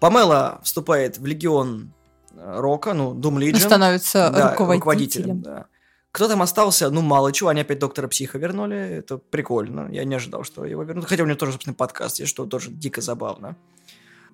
Памела 0.01 0.61
вступает 0.63 1.19
в 1.19 1.27
легион 1.27 1.93
э, 2.35 2.61
Рока, 2.61 2.95
ну, 2.95 3.15
Doom 3.15 3.37
Legion. 3.39 3.59
Становится 3.61 4.31
Да, 4.31 4.55
руководителем. 4.57 5.41
да. 5.43 5.67
Кто 6.13 6.27
там 6.27 6.43
остался? 6.43 6.91
Ну, 6.91 7.03
мало 7.03 7.33
чего. 7.33 7.51
Они 7.51 7.61
опять 7.61 7.79
доктора 7.79 8.09
Психа 8.09 8.39
вернули. 8.39 8.77
Это 8.77 9.19
прикольно. 9.19 9.89
Я 9.91 10.05
не 10.05 10.15
ожидал, 10.15 10.45
что 10.45 10.65
его 10.65 10.83
вернут. 10.83 11.07
Хотя 11.07 11.23
у 11.23 11.27
него 11.27 11.37
тоже, 11.37 11.53
собственно, 11.53 11.75
подкаст 11.75 12.19
есть, 12.19 12.31
что 12.31 12.47
тоже 12.47 12.71
дико 12.71 13.01
забавно. 13.01 13.57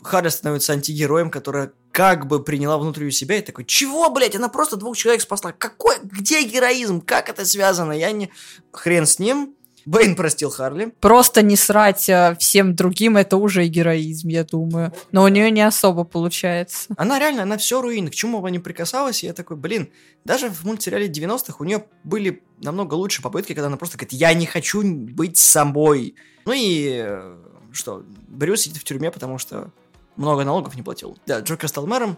Харри 0.02 0.28
становится 0.28 0.74
антигероем, 0.74 1.30
которая 1.30 1.72
как 1.90 2.26
бы 2.26 2.42
приняла 2.42 2.76
внутреннюю 2.78 3.12
себя 3.12 3.38
и 3.38 3.42
такой, 3.42 3.64
чего, 3.64 4.10
блядь, 4.10 4.36
она 4.36 4.48
просто 4.48 4.76
двух 4.76 4.96
человек 4.96 5.22
спасла. 5.22 5.52
Какой, 5.52 5.96
где 6.02 6.42
героизм? 6.44 7.00
Как 7.00 7.28
это 7.28 7.44
связано? 7.46 7.92
Я 7.92 8.12
не... 8.12 8.30
Хрен 8.72 9.06
с 9.06 9.18
ним. 9.18 9.54
Бэйн 9.86 10.16
простил 10.16 10.50
Харли. 10.50 10.94
Просто 11.00 11.42
не 11.42 11.56
срать 11.56 12.08
а, 12.08 12.34
всем 12.38 12.74
другим, 12.74 13.16
это 13.16 13.36
уже 13.36 13.66
героизм, 13.66 14.28
я 14.28 14.44
думаю. 14.44 14.92
Но 15.12 15.24
у 15.24 15.28
нее 15.28 15.50
не 15.50 15.62
особо 15.62 16.04
получается. 16.04 16.88
Она 16.96 17.18
реально, 17.18 17.42
она 17.42 17.58
все 17.58 17.80
руин, 17.80 18.08
к 18.08 18.14
чему 18.14 18.40
бы 18.40 18.50
не 18.50 18.58
прикасалась, 18.58 19.22
и 19.22 19.26
я 19.26 19.32
такой, 19.32 19.56
блин, 19.56 19.90
даже 20.24 20.48
в 20.48 20.64
мультсериале 20.64 21.08
90-х 21.08 21.56
у 21.58 21.64
нее 21.64 21.84
были 22.02 22.42
намного 22.58 22.94
лучше 22.94 23.22
попытки, 23.22 23.52
когда 23.52 23.66
она 23.66 23.76
просто 23.76 23.98
говорит, 23.98 24.12
я 24.12 24.32
не 24.34 24.46
хочу 24.46 24.82
быть 24.82 25.36
собой. 25.36 26.14
Ну 26.46 26.52
и 26.52 27.02
э, 27.04 27.36
что, 27.72 28.04
Брюс 28.28 28.62
сидит 28.62 28.78
в 28.78 28.84
тюрьме, 28.84 29.10
потому 29.10 29.38
что 29.38 29.70
много 30.16 30.44
налогов 30.44 30.74
не 30.76 30.82
платил. 30.82 31.18
Да, 31.26 31.40
Джокер 31.40 31.68
стал 31.68 31.86
мэром. 31.86 32.16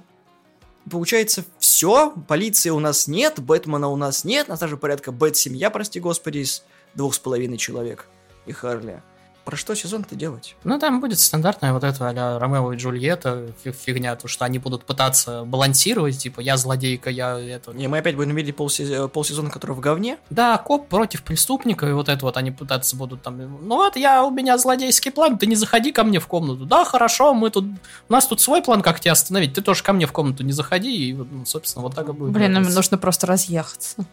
Получается, 0.91 1.45
все, 1.59 2.15
полиции 2.29 2.71
у 2.71 2.79
нас 2.79 3.09
нет, 3.09 3.41
Бэтмена 3.41 3.89
у 3.89 3.97
нас 3.97 4.25
нет, 4.25 4.47
нас 4.47 4.61
даже 4.61 4.77
порядка 4.77 5.11
Бэт-семья, 5.11 5.71
прости 5.71 5.99
господи, 5.99 6.39
из 6.39 6.63
двух 6.97 7.15
с 7.15 7.19
половиной 7.19 7.59
человек 7.59 8.07
и 8.47 8.53
Харли. 8.53 9.03
Про 9.47 9.57
что 9.57 9.77
сезон-то 9.77 10.17
делать? 10.17 10.57
Ну, 10.65 10.77
там 10.81 11.01
будет 11.01 11.21
стандартная 11.21 11.73
вот 11.73 11.85
эта 11.85 12.09
а 12.09 12.39
Ромео 12.41 12.73
и 12.73 12.77
Джульетта 12.77 13.47
фи- 13.63 13.71
фигня, 13.71 14.17
то, 14.17 14.27
что 14.27 14.45
они 14.45 14.59
будут 14.59 14.85
пытаться 14.85 15.45
балансировать, 15.45 16.19
типа, 16.19 16.41
я 16.41 16.57
злодейка, 16.57 17.11
я 17.11 17.39
это... 17.39 17.71
И 17.71 17.87
мы 17.87 17.99
опять 17.99 18.17
будем 18.17 18.35
видеть 18.35 18.57
полсез- 18.57 19.07
полсезона, 19.09 19.49
который 19.51 19.77
в 19.77 19.79
говне. 19.79 20.19
Да, 20.31 20.59
коп 20.59 20.89
против 20.89 21.23
преступника, 21.23 21.87
и 21.89 21.93
вот 21.93 22.09
это 22.09 22.25
вот 22.25 22.37
они 22.37 22.51
пытаться 22.51 22.97
будут 22.97 23.23
там, 23.23 23.39
ну 23.39 23.77
вот 23.77 23.95
я, 23.95 24.25
у 24.25 24.33
меня 24.33 24.59
злодейский 24.59 25.13
план, 25.13 25.39
ты 25.39 25.47
не 25.47 25.55
заходи 25.55 25.93
ко 25.93 26.03
мне 26.03 26.19
в 26.19 26.27
комнату. 26.27 26.65
Да, 26.67 26.85
хорошо, 26.85 27.33
мы 27.33 27.51
тут, 27.51 27.67
у 28.09 28.13
нас 28.13 28.27
тут 28.27 28.41
свой 28.41 28.65
план, 28.65 28.83
как 28.83 28.99
тебя 28.99 29.13
остановить, 29.13 29.55
ты 29.55 29.63
тоже 29.63 29.85
ко 29.85 29.93
мне 29.93 30.07
в 30.07 30.13
комнату 30.13 30.43
не 30.43 30.53
заходи, 30.53 31.11
и, 31.11 31.13
ну, 31.13 31.47
собственно, 31.47 31.85
вот 31.85 31.95
так 31.95 32.09
и 32.09 32.13
будет. 32.13 32.33
Блин, 32.33 32.53
работать. 32.53 32.75
нужно 32.75 32.99
просто 32.99 33.29
разъехаться. 33.29 34.05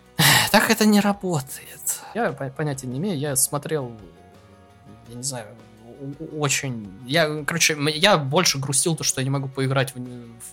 Так 0.52 0.70
это 0.70 0.86
не 0.86 1.00
работает. 1.00 2.02
Я 2.14 2.34
по- 2.34 2.50
понятия 2.50 2.86
не 2.86 3.00
имею, 3.00 3.18
я 3.18 3.36
смотрел, 3.36 3.92
я 5.14 5.18
не 5.18 5.24
знаю, 5.24 5.48
очень... 6.38 6.92
Я, 7.06 7.44
короче, 7.46 7.78
я 7.94 8.18
больше 8.18 8.60
грустил 8.60 8.96
то, 8.96 9.04
что 9.04 9.22
я 9.22 9.24
не 9.24 9.30
могу 9.30 9.48
поиграть 9.48 9.96
в, 9.96 10.00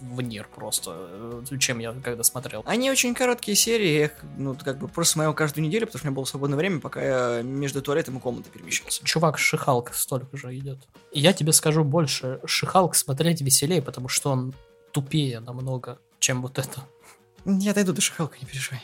в 0.01 0.21
Нир 0.21 0.49
просто, 0.55 1.43
э, 1.51 1.59
чем 1.59 1.79
я 1.79 1.93
когда 1.93 2.23
смотрел. 2.23 2.63
Они 2.67 2.91
очень 2.91 3.15
короткие 3.15 3.57
серии, 3.57 3.89
я 3.89 4.05
их, 4.05 4.13
ну, 4.37 4.55
как 4.55 4.79
бы 4.79 4.89
просто 4.89 5.15
смотрел 5.15 5.35
каждую 5.35 5.67
неделю, 5.67 5.87
потому 5.87 5.99
что 5.99 6.07
у 6.07 6.11
меня 6.11 6.17
было 6.17 6.25
свободное 6.25 6.59
время, 6.59 6.81
пока 6.81 7.03
я 7.03 7.43
между 7.43 7.83
туалетом 7.83 8.19
и 8.19 8.21
комнатой 8.21 8.53
перемещался. 8.53 9.05
Чувак, 9.05 9.39
Шихалк 9.39 9.95
столько 9.95 10.37
же 10.37 10.57
идет. 10.57 10.79
И 11.13 11.21
я 11.21 11.33
тебе 11.33 11.53
скажу 11.53 11.85
больше, 11.85 12.41
Шихалк 12.45 12.95
смотреть 12.95 13.41
веселее, 13.41 13.83
потому 13.83 14.09
что 14.09 14.31
он 14.31 14.55
тупее 14.93 15.41
намного, 15.41 15.99
чем 16.19 16.43
вот 16.43 16.59
это. 16.59 16.83
Я 17.45 17.75
дойду 17.75 17.93
до 17.93 18.01
шахалка, 18.01 18.37
не 18.41 18.47
переживай. 18.47 18.83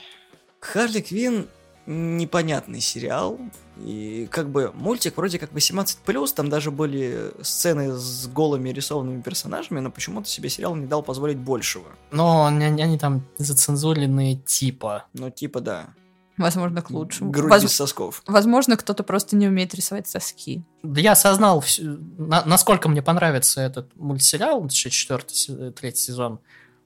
Харли 0.60 1.00
Квин 1.00 1.48
непонятный 1.86 2.80
сериал. 2.80 3.38
И 3.78 4.26
как 4.30 4.48
бы 4.50 4.72
мультик 4.74 5.16
вроде 5.16 5.38
как 5.38 5.52
18+, 5.52 6.34
там 6.34 6.48
даже 6.48 6.70
были 6.70 7.32
сцены 7.42 7.92
с 7.94 8.26
голыми 8.26 8.70
рисованными 8.70 9.20
персонажами, 9.22 9.80
но 9.80 9.90
почему-то 9.90 10.28
себе 10.28 10.48
сериал 10.48 10.74
не 10.76 10.86
дал 10.86 11.02
позволить 11.02 11.36
большего. 11.38 11.86
Но 12.10 12.46
они, 12.46 12.64
они 12.82 12.98
там 12.98 13.22
зацензуренные 13.38 14.36
типа. 14.36 15.04
Ну, 15.12 15.30
типа, 15.30 15.60
да. 15.60 15.86
Возможно, 16.38 16.82
к 16.82 16.90
лучшему. 16.90 17.30
Грудь 17.30 17.50
Воз- 17.50 17.62
без 17.62 17.72
сосков. 17.72 18.22
Возможно, 18.26 18.76
кто-то 18.76 19.02
просто 19.02 19.36
не 19.36 19.46
умеет 19.48 19.74
рисовать 19.74 20.06
соски. 20.08 20.62
Я 20.82 21.12
осознал, 21.12 21.64
на- 21.78 22.44
насколько 22.44 22.88
мне 22.88 23.02
понравится 23.02 23.60
этот 23.62 23.94
мультсериал, 23.96 24.68
четвертый, 24.68 25.34
се- 25.34 25.70
третий 25.70 26.02
сезон, 26.02 26.40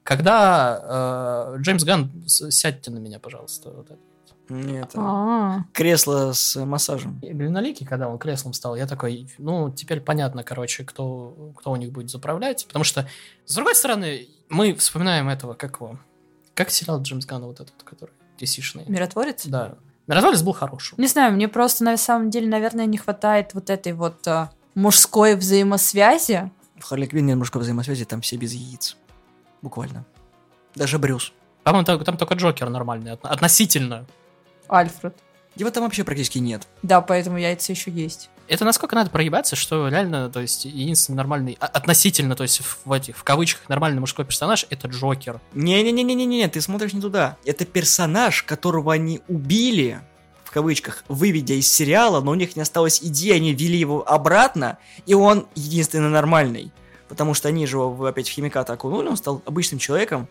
когда 0.04 1.52
э, 1.56 1.60
Джеймс 1.62 1.84
Ганн, 1.84 2.10
сядьте 2.26 2.90
на 2.90 2.98
меня, 2.98 3.18
пожалуйста. 3.18 3.70
Вот 3.70 3.86
это. 3.90 3.98
Нет, 4.50 4.90
А, 4.96 5.60
кресло 5.72 6.32
с 6.32 6.62
массажем. 6.64 7.18
И 7.22 7.32
Длинноликий, 7.32 7.86
когда 7.86 8.08
он 8.08 8.18
креслом 8.18 8.52
стал, 8.52 8.76
я 8.76 8.86
такой, 8.86 9.32
ну, 9.38 9.70
теперь 9.70 10.00
понятно, 10.00 10.42
короче, 10.42 10.84
кто, 10.84 11.52
кто 11.56 11.70
у 11.70 11.76
них 11.76 11.92
будет 11.92 12.10
заправлять. 12.10 12.66
Потому 12.66 12.84
что, 12.84 13.08
с 13.46 13.54
другой 13.54 13.74
стороны, 13.74 14.28
мы 14.48 14.74
вспоминаем 14.74 15.28
этого, 15.28 15.54
как 15.54 15.76
его, 15.76 15.98
как 16.54 16.70
сериал 16.70 17.00
Джеймс 17.00 17.24
Ганна 17.26 17.46
вот 17.46 17.60
этот, 17.60 17.82
который 17.84 18.10
DC-шный. 18.38 18.84
миротворец? 18.90 19.46
Да. 19.46 19.76
Миротворец 20.06 20.42
был 20.42 20.52
хорошим. 20.52 20.98
Не 20.98 21.06
знаю, 21.06 21.32
мне 21.32 21.46
просто 21.46 21.84
на 21.84 21.96
самом 21.96 22.30
деле, 22.30 22.48
наверное, 22.48 22.86
не 22.86 22.98
хватает 22.98 23.54
вот 23.54 23.70
этой 23.70 23.92
вот 23.92 24.26
а, 24.26 24.50
мужской 24.74 25.36
взаимосвязи. 25.36 26.50
В 26.78 26.84
Харли 26.84 27.06
Квин 27.06 27.26
нет 27.26 27.36
мужской 27.36 27.62
взаимосвязи, 27.62 28.04
там 28.04 28.20
все 28.20 28.36
без 28.36 28.52
яиц. 28.52 28.96
Буквально. 29.62 30.04
Даже 30.74 30.98
Брюс. 30.98 31.32
По-моему, 31.62 31.84
там, 31.84 32.02
там 32.04 32.16
только 32.16 32.34
Джокер 32.34 32.68
нормальный, 32.70 33.12
от- 33.12 33.24
относительно. 33.24 34.06
Альфред. 34.74 35.16
Его 35.56 35.70
там 35.70 35.82
вообще 35.82 36.04
практически 36.04 36.38
нет. 36.38 36.68
Да, 36.82 37.00
поэтому 37.00 37.36
яйца 37.36 37.72
еще 37.72 37.90
есть. 37.90 38.30
Это 38.46 38.64
насколько 38.64 38.96
надо 38.96 39.10
проебаться, 39.10 39.56
что 39.56 39.88
реально, 39.88 40.30
то 40.30 40.40
есть, 40.40 40.64
единственный 40.64 41.16
нормальный, 41.16 41.56
а- 41.60 41.66
относительно, 41.66 42.34
то 42.34 42.42
есть, 42.42 42.62
в 42.84 42.92
этих, 42.92 43.16
в 43.16 43.22
кавычках, 43.22 43.68
нормальный 43.68 44.00
мужской 44.00 44.24
персонаж, 44.24 44.66
это 44.70 44.88
Джокер. 44.88 45.40
Не-не-не-не-не, 45.54 46.48
ты 46.48 46.60
смотришь 46.60 46.92
не 46.92 47.00
туда. 47.00 47.36
Это 47.44 47.64
персонаж, 47.64 48.42
которого 48.42 48.92
они 48.92 49.20
убили, 49.28 50.00
в 50.44 50.50
кавычках, 50.50 51.04
выведя 51.06 51.54
из 51.54 51.72
сериала, 51.72 52.20
но 52.20 52.32
у 52.32 52.34
них 52.34 52.56
не 52.56 52.62
осталось 52.62 53.00
идеи, 53.02 53.32
они 53.36 53.52
ввели 53.54 53.78
его 53.78 54.08
обратно, 54.08 54.78
и 55.06 55.14
он 55.14 55.46
единственный 55.54 56.08
нормальный. 56.08 56.72
Потому 57.08 57.34
что 57.34 57.48
они 57.48 57.66
же 57.66 57.76
его 57.76 58.04
опять 58.04 58.28
в 58.28 58.32
химикаты 58.32 58.72
окунули, 58.72 59.08
он 59.08 59.16
стал 59.16 59.42
обычным 59.46 59.78
человеком, 59.78 60.28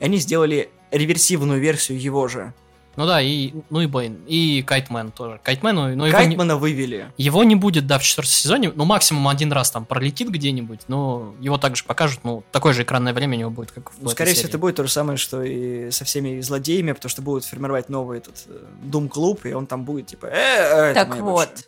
и 0.00 0.04
они 0.04 0.16
сделали 0.18 0.70
реверсивную 0.90 1.60
версию 1.60 2.00
его 2.00 2.26
же. 2.26 2.52
Ну 2.96 3.06
да, 3.06 3.20
и, 3.20 3.52
ну 3.70 3.80
и 3.80 3.86
Бэйн, 3.86 4.18
и 4.26 4.62
Кайтмен 4.62 5.12
тоже. 5.12 5.40
Кайтмену, 5.42 5.94
но 5.94 6.06
его 6.06 6.22
не, 6.22 6.54
вывели. 6.54 7.12
его 7.16 7.44
не 7.44 7.54
будет, 7.54 7.86
да, 7.86 7.98
в 7.98 8.02
четвертом 8.02 8.32
сезоне, 8.32 8.72
ну, 8.74 8.84
максимум 8.84 9.28
один 9.28 9.52
раз 9.52 9.70
там 9.70 9.84
пролетит 9.84 10.28
где-нибудь, 10.28 10.80
но 10.88 11.34
его 11.40 11.56
также 11.56 11.84
покажут, 11.84 12.20
ну, 12.24 12.42
такое 12.50 12.72
же 12.72 12.82
экранное 12.82 13.12
время 13.12 13.36
у 13.36 13.40
него 13.40 13.50
будет, 13.50 13.70
как 13.70 13.92
в 13.92 13.94
Ну, 13.98 14.06
этой 14.06 14.12
скорее 14.12 14.34
всего, 14.34 14.48
это 14.48 14.58
будет 14.58 14.76
то 14.76 14.84
же 14.84 14.90
самое, 14.90 15.16
что 15.18 15.42
и 15.42 15.90
со 15.90 16.04
всеми 16.04 16.40
злодеями, 16.40 16.92
потому 16.92 17.10
что 17.10 17.22
будут 17.22 17.44
формировать 17.44 17.88
новый 17.88 18.18
этот 18.18 18.46
Дум-клуб, 18.82 19.46
и 19.46 19.52
он 19.52 19.66
там 19.66 19.84
будет 19.84 20.08
типа... 20.08 20.26
«Э, 20.26 20.90
э, 20.90 20.94
Так 20.94 21.16
вот, 21.16 21.48
бывшая». 21.48 21.64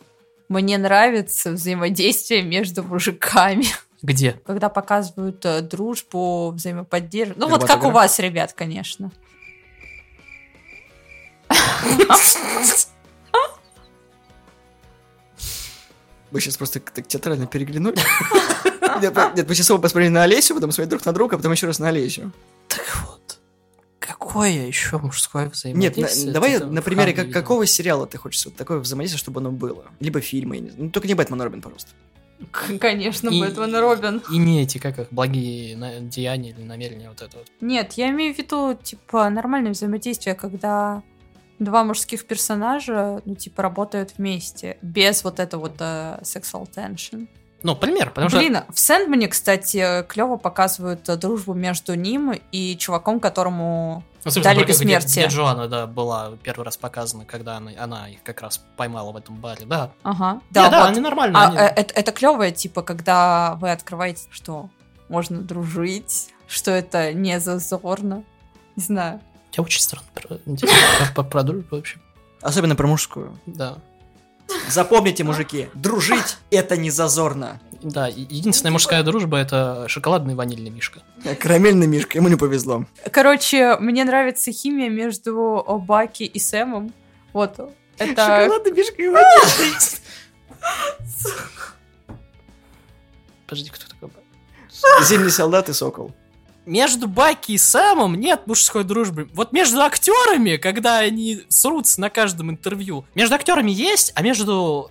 мне 0.49 0.77
нравится 0.77 1.51
взаимодействие 1.51 2.43
между 2.43 2.83
мужиками. 2.83 3.65
Где? 4.01 4.33
Когда 4.45 4.67
показывают 4.67 5.45
э, 5.45 5.61
дружбу, 5.61 6.51
взаимоподдержку. 6.51 7.39
Ну, 7.39 7.47
вот 7.47 7.63
как 7.63 7.79
игра. 7.79 7.87
у 7.87 7.91
вас, 7.91 8.19
ребят, 8.19 8.51
конечно. 8.51 9.11
Вы 16.31 16.41
сейчас 16.41 16.57
просто 16.57 16.79
так 16.79 17.07
театрально 17.07 17.45
переглянули. 17.45 17.95
Нет, 19.01 19.15
нет, 19.35 19.47
вы 19.47 19.55
сейчас 19.55 19.69
оба 19.71 19.81
посмотрели 19.83 20.09
на 20.11 20.23
Олесю, 20.23 20.55
потом 20.55 20.71
смотрели 20.71 20.89
друг 20.89 21.05
на 21.05 21.13
друга, 21.13 21.35
а 21.35 21.37
потом 21.37 21.51
еще 21.51 21.67
раз 21.67 21.79
на 21.79 21.89
Олесю. 21.89 22.31
Так 22.67 22.85
вот, 23.05 23.39
какое 23.99 24.49
еще 24.67 24.97
мужское 24.97 25.43
Нет, 25.45 25.53
взаимодействие? 25.53 26.27
на- 26.27 26.33
давай 26.33 26.59
на 26.59 26.81
примере 26.81 27.13
какого 27.13 27.65
сериала 27.67 28.07
ты 28.07 28.17
хочешь 28.17 28.45
вот 28.45 28.55
такое 28.55 28.79
взаимодействие, 28.79 29.19
чтобы 29.19 29.41
оно 29.41 29.51
было. 29.51 29.85
Либо 29.99 30.21
фильмы, 30.21 30.71
ну 30.75 30.89
только 30.89 31.07
не 31.07 31.13
Бэтмен 31.13 31.39
и 31.39 31.43
Робин, 31.43 31.61
пожалуйста. 31.61 31.91
Конечно, 32.79 33.29
И- 33.29 33.39
Бэтмен 33.39 33.75
и 33.75 33.79
Робин. 33.79 34.21
И 34.31 34.37
не 34.37 34.63
эти, 34.63 34.77
как 34.79 34.97
их, 34.99 35.07
благие 35.11 35.75
деяния 36.01 36.49
или 36.49 36.63
намерения, 36.63 37.09
вот 37.09 37.21
это 37.21 37.37
вот. 37.37 37.47
Нет, 37.61 37.93
я 37.93 38.09
имею 38.09 38.33
в 38.33 38.37
виду, 38.37 38.73
типа, 38.81 39.29
нормальное 39.29 39.71
взаимодействие, 39.71 40.33
когда 40.35 41.03
два 41.63 41.83
мужских 41.83 42.25
персонажа, 42.25 43.21
ну, 43.25 43.35
типа, 43.35 43.63
работают 43.63 44.13
вместе, 44.17 44.77
без 44.81 45.23
вот 45.23 45.39
этого 45.39 45.61
вот 45.61 45.75
э, 45.79 46.19
sexual 46.23 46.67
tension. 46.69 47.27
Ну, 47.63 47.77
пример, 47.77 48.09
потому 48.09 48.27
что... 48.27 48.39
Блин, 48.39 48.57
в 48.73 48.77
Сэндмане, 48.77 49.29
кстати, 49.29 50.03
клево 50.09 50.35
показывают 50.35 51.07
э, 51.07 51.15
дружбу 51.15 51.53
между 51.53 51.93
ним 51.95 52.33
и 52.51 52.75
чуваком, 52.77 53.21
которому... 53.21 54.03
Ну, 54.25 54.31
Дали 54.41 54.55
только 54.55 54.73
где- 54.73 54.83
бессмертие. 54.83 55.27
Где 55.27 55.35
Джоанна, 55.35 55.67
да, 55.69 55.87
была 55.87 56.33
первый 56.43 56.63
раз 56.63 56.75
показана, 56.75 57.23
когда 57.25 57.57
она, 57.57 57.71
она 57.77 58.09
их 58.09 58.21
как 58.23 58.41
раз 58.41 58.61
поймала 58.75 59.13
в 59.13 59.17
этом 59.17 59.35
баре, 59.35 59.65
да. 59.65 59.91
Ага. 60.03 60.41
Да, 60.49 60.69
да, 60.69 60.79
вот. 60.81 60.89
они 60.89 60.99
нормально. 60.99 61.39
А, 61.39 61.47
они- 61.47 61.57
э, 61.57 61.61
это, 61.61 61.93
это 61.93 62.11
клевое, 62.11 62.51
типа, 62.51 62.81
когда 62.81 63.55
вы 63.61 63.71
открываете, 63.71 64.23
что 64.29 64.69
можно 65.07 65.39
дружить, 65.41 66.33
что 66.47 66.71
это 66.71 67.13
не 67.13 67.39
зазорно. 67.39 68.23
Не 68.75 68.83
знаю. 68.83 69.21
У 69.53 69.55
тебя 69.55 69.63
очень 69.65 69.81
странно 69.81 70.07
про, 70.15 71.23
про- 71.23 71.43
дружбу 71.43 71.75
вообще. 71.75 71.99
Особенно 72.41 72.75
про 72.75 72.87
мужскую. 72.87 73.39
Да. 73.45 73.77
Запомните, 74.67 75.23
мужики, 75.23 75.69
дружить 75.75 76.37
это 76.49 76.75
не 76.75 76.89
зазорно. 76.89 77.61
Да, 77.83 78.07
единственная 78.07 78.71
мужская 78.71 79.03
дружба 79.03 79.37
это 79.37 79.85
шоколадный 79.87 80.33
ванильный 80.33 80.71
мишка. 80.71 81.03
Карамельный 81.39 81.85
мишка, 81.85 82.17
ему 82.17 82.29
не 82.29 82.35
повезло. 82.35 82.85
Короче, 83.11 83.77
мне 83.77 84.03
нравится 84.05 84.51
химия 84.51 84.89
между 84.89 85.63
Баки 85.85 86.23
и 86.23 86.39
Сэмом. 86.39 86.91
Вот. 87.31 87.59
Это... 87.99 88.25
Шоколадный 88.25 88.71
мишка 88.71 89.01
и 89.03 89.07
ванильный. 89.07 89.77
Подожди, 93.45 93.69
кто 93.69 93.85
такой? 93.87 94.09
Зимний 95.03 95.29
солдат 95.29 95.69
и 95.69 95.73
сокол. 95.73 96.11
Между 96.65 97.07
Баки 97.07 97.51
и 97.53 97.57
Сэмом 97.57 98.15
нет 98.15 98.47
мужской 98.47 98.83
дружбы. 98.83 99.29
Вот 99.33 99.51
между 99.51 99.81
актерами, 99.81 100.55
когда 100.57 100.99
они 100.99 101.41
срутся 101.49 101.99
на 101.99 102.09
каждом 102.09 102.51
интервью, 102.51 103.05
между 103.15 103.35
актерами 103.35 103.71
есть, 103.71 104.13
а 104.15 104.21
между 104.21 104.89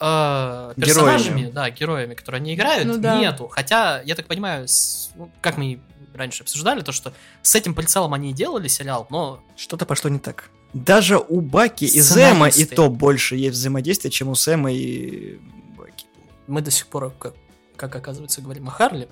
э, 0.00 0.72
персонажами, 0.76 1.38
Героями. 1.40 1.50
да, 1.52 1.70
героями, 1.70 2.14
которые 2.14 2.40
они 2.40 2.54
играют, 2.54 2.86
Ну 2.86 2.98
да. 2.98 3.18
нету. 3.18 3.48
Хотя, 3.48 4.02
я 4.02 4.14
так 4.14 4.26
понимаю, 4.26 4.68
с- 4.68 5.10
ну, 5.14 5.30
как 5.40 5.56
мы 5.56 5.80
раньше 6.14 6.42
обсуждали, 6.42 6.82
то, 6.82 6.92
что 6.92 7.12
с 7.42 7.54
этим 7.54 7.74
прицелом 7.74 8.12
они 8.14 8.30
и 8.30 8.32
делали 8.34 8.68
сериал, 8.68 9.06
но 9.10 9.40
Что-то 9.56 9.86
пошло 9.86 10.10
не 10.10 10.18
так. 10.18 10.50
Даже 10.74 11.18
у 11.18 11.40
Баки 11.40 11.84
и. 11.84 12.00
Зема 12.00 12.48
и 12.48 12.64
то 12.64 12.90
больше 12.90 13.36
есть 13.36 13.54
взаимодействия, 13.56 14.10
чем 14.10 14.28
у 14.28 14.34
Сэма 14.34 14.72
и 14.72 15.38
Баки. 15.76 16.06
мы 16.48 16.60
до 16.60 16.70
сих 16.70 16.86
пор, 16.88 17.12
как, 17.18 17.34
как 17.76 17.94
оказывается, 17.96 18.40
говорим 18.40 18.68
о 18.68 18.70
Харли. 18.70 19.08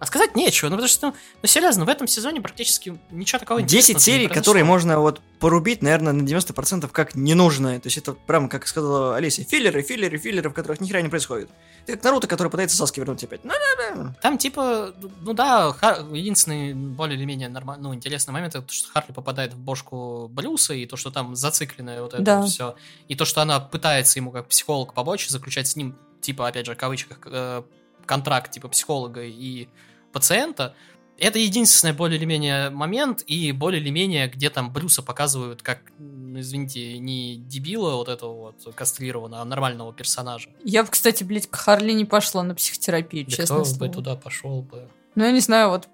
А 0.00 0.06
сказать 0.06 0.36
нечего, 0.36 0.68
ну 0.68 0.76
потому 0.76 0.88
что, 0.88 1.06
ну, 1.08 1.14
ну, 1.42 1.48
серьезно, 1.48 1.84
в 1.84 1.88
этом 1.88 2.06
сезоне 2.06 2.40
практически 2.40 2.98
ничего 3.10 3.38
такого 3.38 3.62
10 3.62 3.72
интересного 3.72 3.96
не 3.98 4.00
серий, 4.04 4.26
произошло. 4.28 4.40
которые 4.42 4.64
можно 4.64 5.00
вот 5.00 5.20
порубить, 5.40 5.82
наверное, 5.82 6.12
на 6.12 6.22
90% 6.22 6.88
как 6.90 7.14
ненужное. 7.14 7.80
То 7.80 7.86
есть 7.86 7.96
это 7.98 8.12
прям, 8.12 8.48
как 8.48 8.66
сказала 8.66 9.16
Олеся, 9.16 9.44
филлеры, 9.44 9.82
филлеры, 9.82 10.18
филлеры, 10.18 10.50
в 10.50 10.52
которых 10.52 10.80
ни 10.80 10.88
хера 10.88 11.00
не 11.00 11.08
происходит. 11.08 11.48
Это 11.86 11.96
как 11.96 12.04
Наруто, 12.04 12.26
который 12.26 12.48
пытается 12.48 12.76
Саски 12.76 13.00
вернуть 13.00 13.22
опять. 13.24 13.44
Ну, 13.44 13.52
да, 13.52 13.94
да. 13.94 14.14
Там, 14.20 14.36
типа, 14.36 14.94
ну 15.22 15.32
да, 15.32 15.68
Хар- 15.80 16.14
единственный 16.14 16.74
более 16.74 17.16
или 17.16 17.24
менее 17.24 17.48
норма- 17.48 17.76
ну, 17.78 17.94
интересный 17.94 18.32
момент, 18.32 18.54
это 18.56 18.64
то, 18.66 18.72
что 18.72 18.90
Харли 18.92 19.12
попадает 19.12 19.54
в 19.54 19.58
бошку 19.58 20.28
Брюса, 20.28 20.74
и 20.74 20.84
то, 20.86 20.96
что 20.96 21.10
там 21.10 21.34
зацикленное 21.36 22.02
вот 22.02 22.12
это 22.14 22.22
Да. 22.22 22.42
все. 22.42 22.74
И 23.08 23.14
то, 23.14 23.24
что 23.24 23.40
она 23.42 23.60
пытается 23.60 24.18
ему 24.18 24.32
как 24.32 24.48
психолог 24.48 24.92
помочь, 24.92 25.28
заключать 25.28 25.66
с 25.68 25.76
ним, 25.76 25.96
типа, 26.20 26.48
опять 26.48 26.66
же, 26.66 26.74
в 26.74 26.78
кавычках, 26.78 27.18
э, 27.26 27.62
контракт, 28.06 28.50
типа, 28.50 28.68
психолога 28.68 29.22
и 29.22 29.68
пациента. 30.12 30.74
Это 31.16 31.38
единственный 31.38 31.92
более 31.92 32.18
или 32.18 32.24
менее 32.24 32.70
момент, 32.70 33.22
и 33.26 33.52
более 33.52 33.80
или 33.80 33.90
менее, 33.90 34.28
где 34.28 34.50
там 34.50 34.72
Брюса 34.72 35.00
показывают 35.00 35.62
как, 35.62 35.78
извините, 35.98 36.98
не 36.98 37.36
дебила 37.36 37.94
вот 37.94 38.08
этого 38.08 38.34
вот 38.34 38.74
кастрированного, 38.74 39.42
а 39.42 39.44
нормального 39.44 39.92
персонажа. 39.92 40.50
Я 40.64 40.82
бы, 40.82 40.90
кстати, 40.90 41.22
блядь, 41.22 41.46
к 41.46 41.54
Харли 41.54 41.92
не 41.92 42.04
пошла 42.04 42.42
на 42.42 42.54
психотерапию, 42.56 43.24
Да 43.26 43.30
честно 43.30 43.62
кто 43.62 43.74
бы 43.76 43.88
туда 43.88 44.16
пошел 44.16 44.62
бы? 44.62 44.88
Ну, 45.14 45.24
я 45.24 45.30
не 45.30 45.40
знаю, 45.40 45.68
вот 45.68 45.88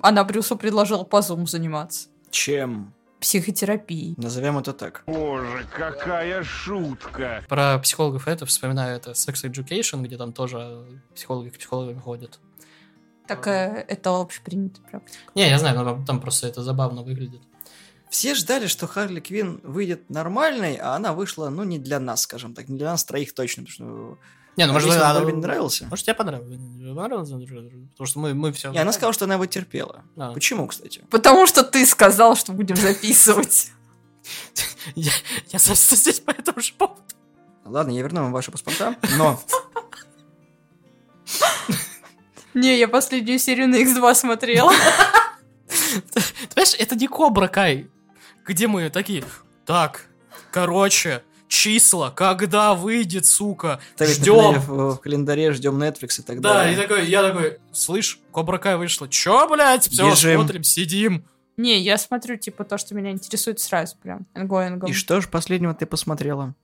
она 0.00 0.24
Брюсу 0.24 0.56
предложила 0.56 1.04
по 1.04 1.18
Zoom 1.18 1.46
заниматься. 1.46 2.08
Чем? 2.30 2.92
Психотерапией. 3.20 4.14
Назовем 4.18 4.58
это 4.58 4.72
так. 4.72 5.02
Боже, 5.06 5.66
какая 5.74 6.42
шутка! 6.42 7.44
Про 7.48 7.78
психологов 7.78 8.28
это 8.28 8.46
вспоминаю, 8.46 8.96
это 8.96 9.12
Sex 9.12 9.50
Education, 9.50 10.02
где 10.02 10.16
там 10.16 10.32
тоже 10.32 11.00
психологи 11.14 11.48
к 11.50 11.58
психологам 11.58 12.00
ходят. 12.00 12.38
Так 13.26 13.46
э, 13.48 13.84
это 13.88 14.20
общепринятая 14.20 14.84
практика. 14.88 15.18
Не, 15.34 15.48
я 15.48 15.58
знаю, 15.58 15.76
но 15.76 15.84
там- 15.84 16.04
там 16.04 16.20
просто 16.20 16.46
это 16.46 16.62
забавно 16.62 17.02
выглядит. 17.02 17.40
Все 18.08 18.34
ждали, 18.34 18.66
что 18.68 18.86
Харли 18.86 19.20
Квин 19.20 19.60
выйдет 19.64 20.08
нормальной, 20.10 20.76
а 20.76 20.94
она 20.94 21.12
вышла, 21.12 21.48
ну, 21.48 21.64
не 21.64 21.78
для 21.78 21.98
нас, 21.98 22.22
скажем 22.22 22.54
так, 22.54 22.68
не 22.68 22.78
для 22.78 22.90
нас 22.90 23.04
троих 23.04 23.34
точно, 23.34 23.64
потому 23.64 23.72
что... 23.74 24.18
Не, 24.56 24.66
ну 24.66 24.72
может, 24.72 24.90
она- 24.90 25.14
Барби 25.14 25.32
не 25.32 25.40
нравился? 25.40 25.86
Может, 25.86 26.06
тебе 26.06 26.14
понравилось? 26.14 26.58
Понравилось? 26.96 27.28
Потому 27.28 28.06
что 28.06 28.18
мы, 28.20 28.34
мы 28.34 28.52
все... 28.52 28.72
И 28.72 28.76
она 28.78 28.92
сказала, 28.92 29.12
что 29.12 29.26
она 29.26 29.34
его 29.34 29.46
терпела. 29.46 30.02
Да. 30.16 30.32
Почему, 30.32 30.66
кстати? 30.66 31.04
Потому 31.10 31.46
что 31.46 31.62
ты 31.62 31.84
сказал, 31.84 32.36
что 32.36 32.52
будем 32.52 32.76
записывать. 32.76 33.70
Я, 34.94 35.12
я 35.50 35.58
собственно, 35.58 35.98
здесь 35.98 36.20
по 36.20 36.30
этому 36.30 36.60
же 36.60 36.72
поводу. 36.72 37.00
Ладно, 37.64 37.90
я 37.90 38.02
верну 38.02 38.22
вам 38.22 38.32
ваши 38.32 38.52
паспорта, 38.52 38.94
но... 39.18 39.40
Не, 42.54 42.78
я 42.78 42.86
последнюю 42.88 43.38
серию 43.38 43.68
на 43.68 43.76
X2 43.76 44.14
смотрела. 44.14 44.72
Ты 45.66 46.22
понимаешь, 46.54 46.74
это 46.78 46.94
не 46.94 47.08
Кобра 47.08 47.48
Кай, 47.48 47.90
где 48.46 48.68
мы 48.68 48.88
такие, 48.90 49.24
так, 49.64 50.06
короче, 50.52 51.22
числа, 51.48 52.10
когда 52.10 52.74
выйдет, 52.74 53.26
сука, 53.26 53.80
ждем. 54.00 54.60
в, 54.60 54.94
в 54.94 55.00
календаре, 55.00 55.52
ждем 55.52 55.80
Netflix 55.82 56.20
и 56.20 56.22
так 56.22 56.40
Да, 56.40 56.54
далее. 56.54 56.74
и 56.74 56.80
такой, 56.80 57.06
я 57.08 57.22
такой, 57.22 57.58
слышь, 57.72 58.18
Кобра 58.32 58.58
Кай 58.58 58.76
вышла. 58.76 59.08
Чё, 59.08 59.48
блядь, 59.48 59.88
все, 59.88 60.10
Бежим. 60.10 60.40
смотрим, 60.40 60.62
сидим. 60.64 61.24
Не, 61.56 61.78
я 61.80 61.96
смотрю, 61.98 62.36
типа, 62.36 62.64
то, 62.64 62.76
что 62.76 62.94
меня 62.94 63.10
интересует 63.12 63.60
сразу 63.60 63.96
прям. 63.96 64.26
Ангоингом. 64.34 64.90
И 64.90 64.92
что 64.92 65.20
же 65.20 65.28
последнего 65.28 65.72
ты 65.74 65.86
посмотрела? 65.86 66.54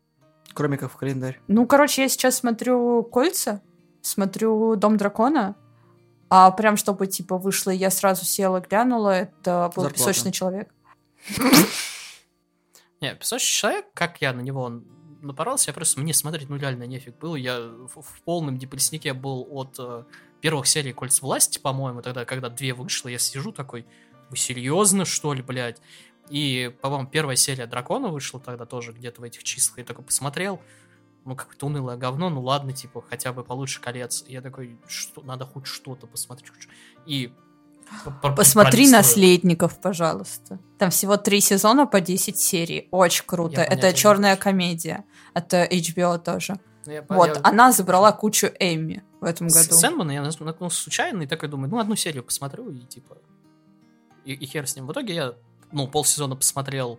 Кроме 0.53 0.77
как 0.77 0.93
в 0.93 0.97
календарь. 0.97 1.41
Ну, 1.49 1.67
короче, 1.67 2.03
я 2.03 2.09
сейчас 2.11 2.37
смотрю 2.37 3.03
«Кольца», 3.05 3.63
смотрю 4.03 4.77
«Дом 4.77 4.97
дракона», 4.99 5.55
А 6.29 6.51
прям 6.51 6.77
чтобы, 6.79 7.07
типа, 7.07 7.37
вышло, 7.39 7.71
я 7.71 7.91
сразу 7.91 8.25
села, 8.25 8.61
глянула, 8.61 9.11
это 9.11 9.71
был 9.77 9.83
Зарплата. 9.85 9.95
«Песочный 9.95 10.33
человек». 10.33 10.69
Не, 13.03 13.17
песочный 13.17 13.49
человек, 13.49 13.87
как 13.95 14.23
я 14.23 14.33
на 14.33 14.43
него 14.43 14.81
напоролся, 15.23 15.71
я 15.71 15.75
просто, 15.75 16.01
мне 16.01 16.15
смотреть 16.15 16.49
ну 16.49 16.57
реально 16.57 16.85
нефиг 16.85 17.19
было. 17.19 17.35
Я 17.35 17.59
в, 17.59 18.01
в 18.01 18.23
полном 18.23 18.59
депресснике 18.59 19.13
был 19.13 19.45
от 19.51 19.75
э, 19.81 20.05
первых 20.41 20.69
серий 20.69 20.93
«Кольц 20.93 21.21
власти», 21.21 21.59
по-моему, 21.59 22.01
тогда, 22.01 22.25
когда 22.25 22.49
две 22.49 22.75
вышло, 22.75 23.09
я 23.09 23.19
сижу 23.19 23.51
такой, 23.51 23.87
вы 24.31 24.37
серьезно, 24.37 25.05
что 25.05 25.35
ли, 25.35 25.43
блядь? 25.43 25.83
И, 26.29 26.73
по-моему, 26.81 27.09
первая 27.09 27.35
серия 27.35 27.67
«Дракона» 27.67 28.07
вышла 28.07 28.39
тогда 28.39 28.67
тоже 28.67 28.93
где-то 28.93 29.21
в 29.21 29.25
этих 29.25 29.43
числах. 29.43 29.79
Я 29.79 29.85
такой 29.85 30.05
посмотрел, 30.05 30.63
ну, 31.25 31.35
какое-то 31.35 31.67
унылое 31.67 31.97
говно, 31.97 32.31
ну 32.31 32.41
ладно, 32.41 32.73
типа, 32.73 33.03
хотя 33.03 33.33
бы 33.33 33.43
получше 33.43 33.81
колец. 33.81 34.25
И 34.29 34.33
я 34.33 34.41
такой, 34.41 34.79
что, 34.87 35.23
надо 35.23 35.45
хоть 35.45 35.67
что-то 35.67 36.07
посмотреть. 36.07 36.53
И 37.07 37.35
Посмотри. 38.37 38.89
«Наследников», 38.91 39.81
пожалуйста. 39.81 40.59
Там 40.79 40.91
всего 40.91 41.17
три 41.17 41.41
сезона 41.41 41.87
по 41.87 42.01
10 42.01 42.39
серий. 42.39 42.89
Очень 42.91 43.25
круто. 43.27 43.61
Я 43.61 43.67
Это 43.67 43.93
черная 43.93 44.37
комедия. 44.37 45.05
Это 45.35 45.65
HBO 45.65 46.19
тоже. 46.19 46.59
Ну, 46.87 46.93
я 46.93 47.05
Вот, 47.09 47.29
я- 47.37 47.41
она 47.45 47.71
забрала 47.73 48.11
кучу 48.13 48.49
Эмми 48.59 49.03
в 49.21 49.25
этом 49.25 49.49
С- 49.49 49.55
году. 49.55 49.75
Сэндмана 49.79 50.11
я 50.11 50.23
наткнулся 50.23 50.83
случайно 50.83 51.23
и 51.23 51.27
такой 51.27 51.49
думаю, 51.49 51.71
ну, 51.71 51.79
одну 51.79 51.95
серию 51.97 52.25
посмотрю 52.25 52.71
и 52.71 52.81
типа... 52.81 53.19
И, 54.25 54.33
и 54.33 54.47
хер 54.47 54.67
с 54.67 54.75
ним. 54.77 54.87
В 54.87 54.93
итоге 54.93 55.15
я, 55.15 55.35
ну, 55.71 55.87
полсезона 55.87 56.35
посмотрел, 56.37 56.99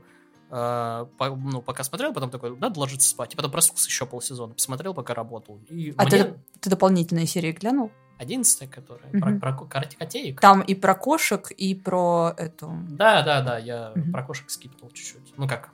э, 0.51 1.05
по- 1.17 1.35
ну, 1.35 1.61
пока 1.61 1.83
смотрел, 1.83 2.13
потом 2.13 2.29
такой, 2.29 2.55
надо 2.57 2.79
ложиться 2.79 3.09
спать. 3.09 3.33
И 3.33 3.35
потом 3.35 3.51
проснулся 3.51 3.87
еще 3.87 4.05
полсезона, 4.05 4.53
посмотрел, 4.53 4.93
пока 4.93 5.13
работал. 5.13 5.59
И 5.69 5.93
А 5.97 6.03
мне 6.05 6.23
ты, 6.23 6.33
ты 6.61 6.69
дополнительные 6.69 7.27
серии 7.27 7.51
глянул? 7.51 7.91
Одиннадцатая, 8.17 8.67
которая, 8.69 9.09
Мгм. 9.11 9.39
про, 9.39 9.51
про 9.53 9.65
ко- 9.65 9.89
котеек. 9.97 10.39
Там 10.41 10.61
и 10.61 10.75
про 10.75 10.95
кошек, 10.95 11.51
и 11.51 11.75
про 11.75 12.33
эту... 12.37 12.71
Да, 12.89 13.21
да, 13.23 13.41
да, 13.41 13.57
я 13.57 13.91
Мгм. 13.95 14.11
про 14.11 14.23
кошек 14.23 14.49
скипнул 14.49 14.89
чуть-чуть. 14.91 15.33
Ну 15.37 15.47
как? 15.47 15.69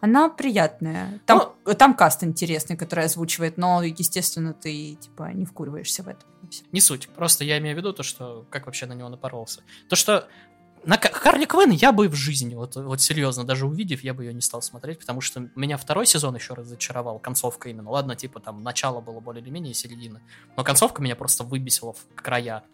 Она 0.00 0.28
приятная. 0.28 1.20
Там, 1.26 1.52
Ну. 1.64 1.74
там 1.74 1.94
каст 1.94 2.22
интересный, 2.24 2.76
который 2.76 3.04
озвучивает, 3.04 3.56
но, 3.58 3.82
естественно, 3.82 4.52
ты, 4.52 4.94
типа, 4.94 5.32
не 5.32 5.44
вкуриваешься 5.44 6.02
в 6.02 6.08
всё. 6.50 6.64
Не 6.72 6.80
суть. 6.80 7.08
Просто 7.08 7.44
я 7.44 7.58
имею 7.58 7.74
в 7.74 7.78
виду 7.78 7.92
то, 7.92 8.02
что 8.02 8.46
как 8.50 8.66
вообще 8.66 8.86
на 8.86 8.92
него 8.94 9.08
напоролся. 9.08 9.62
То, 9.88 9.96
что 9.96 10.28
на 10.84 10.98
Харли 10.98 11.44
Квинн 11.44 11.70
я 11.70 11.92
бы 11.92 12.08
в 12.08 12.14
жизни, 12.14 12.54
вот, 12.54 12.76
вот 12.76 13.00
серьезно, 13.00 13.44
даже 13.44 13.66
увидев, 13.66 14.02
я 14.02 14.14
бы 14.14 14.24
ее 14.24 14.34
не 14.34 14.40
стал 14.40 14.62
смотреть, 14.62 14.98
потому 14.98 15.20
что 15.20 15.48
меня 15.54 15.76
второй 15.76 16.06
сезон 16.06 16.34
еще 16.34 16.54
разочаровал, 16.54 17.18
концовка 17.18 17.68
именно. 17.68 17.90
Ладно, 17.90 18.16
типа 18.16 18.40
там 18.40 18.62
начало 18.62 19.00
было 19.00 19.20
более 19.20 19.42
или 19.42 19.50
менее 19.50 19.74
середина, 19.74 20.20
но 20.56 20.64
концовка 20.64 21.02
меня 21.02 21.16
просто 21.16 21.44
выбесила 21.44 21.92
в 21.92 22.06
края. 22.14 22.64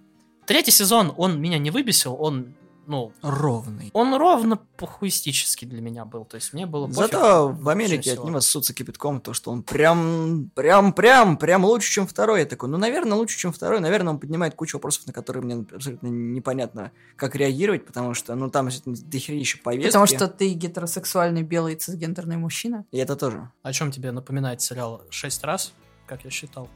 Третий 0.47 0.71
сезон, 0.71 1.13
он 1.17 1.41
меня 1.41 1.59
не 1.59 1.71
выбесил, 1.71 2.17
он, 2.19 2.55
ну, 2.89 3.13
Ровный. 3.23 3.91
он 3.93 4.15
ровно 4.15 4.57
похуистический 4.57 5.67
для 5.67 5.81
меня 5.81 6.05
был, 6.05 6.25
то 6.25 6.37
есть 6.37 6.53
мне 6.53 6.67
было 6.67 6.87
пофиг 6.87 7.13
Зато 7.13 7.49
в 7.49 7.69
Америке 7.69 8.15
от 8.15 8.25
него 8.25 8.41
ссутся 8.41 8.73
кипятком, 8.73 9.21
то, 9.21 9.35
что 9.35 9.51
он 9.51 9.63
прям, 9.63 10.51
прям, 10.55 10.93
прям, 10.93 11.37
прям 11.37 11.65
лучше, 11.65 11.93
чем 11.93 12.07
второй. 12.07 12.41
Я 12.41 12.47
такой, 12.47 12.69
ну, 12.69 12.79
наверное, 12.79 13.17
лучше, 13.17 13.39
чем 13.39 13.53
второй. 13.53 13.81
Наверное, 13.81 14.15
он 14.15 14.19
поднимает 14.19 14.55
кучу 14.55 14.79
вопросов, 14.79 15.07
на 15.07 15.13
которые 15.13 15.45
мне 15.45 15.67
абсолютно 15.71 16.09
непонятно, 16.09 16.93
как 17.17 17.37
реагировать, 17.37 17.87
потому 17.87 18.15
что, 18.15 18.35
ну, 18.35 18.51
там 18.51 18.69
дохерища 18.87 19.59
повестки. 19.63 19.89
Потому 19.89 20.07
что 20.07 20.27
ты 20.27 20.53
гетеросексуальный 20.55 21.43
белый 21.43 21.77
цисгендерный 21.77 22.39
мужчина. 22.39 22.87
И 22.91 22.99
это 22.99 23.17
тоже. 23.17 23.51
О 23.63 23.73
чем 23.73 23.91
тебе 23.91 24.13
напоминает 24.13 24.63
сериал 24.63 25.03
«Шесть 25.11 25.45
раз», 25.45 25.75
как 26.07 26.25
я 26.25 26.31
считал? 26.31 26.69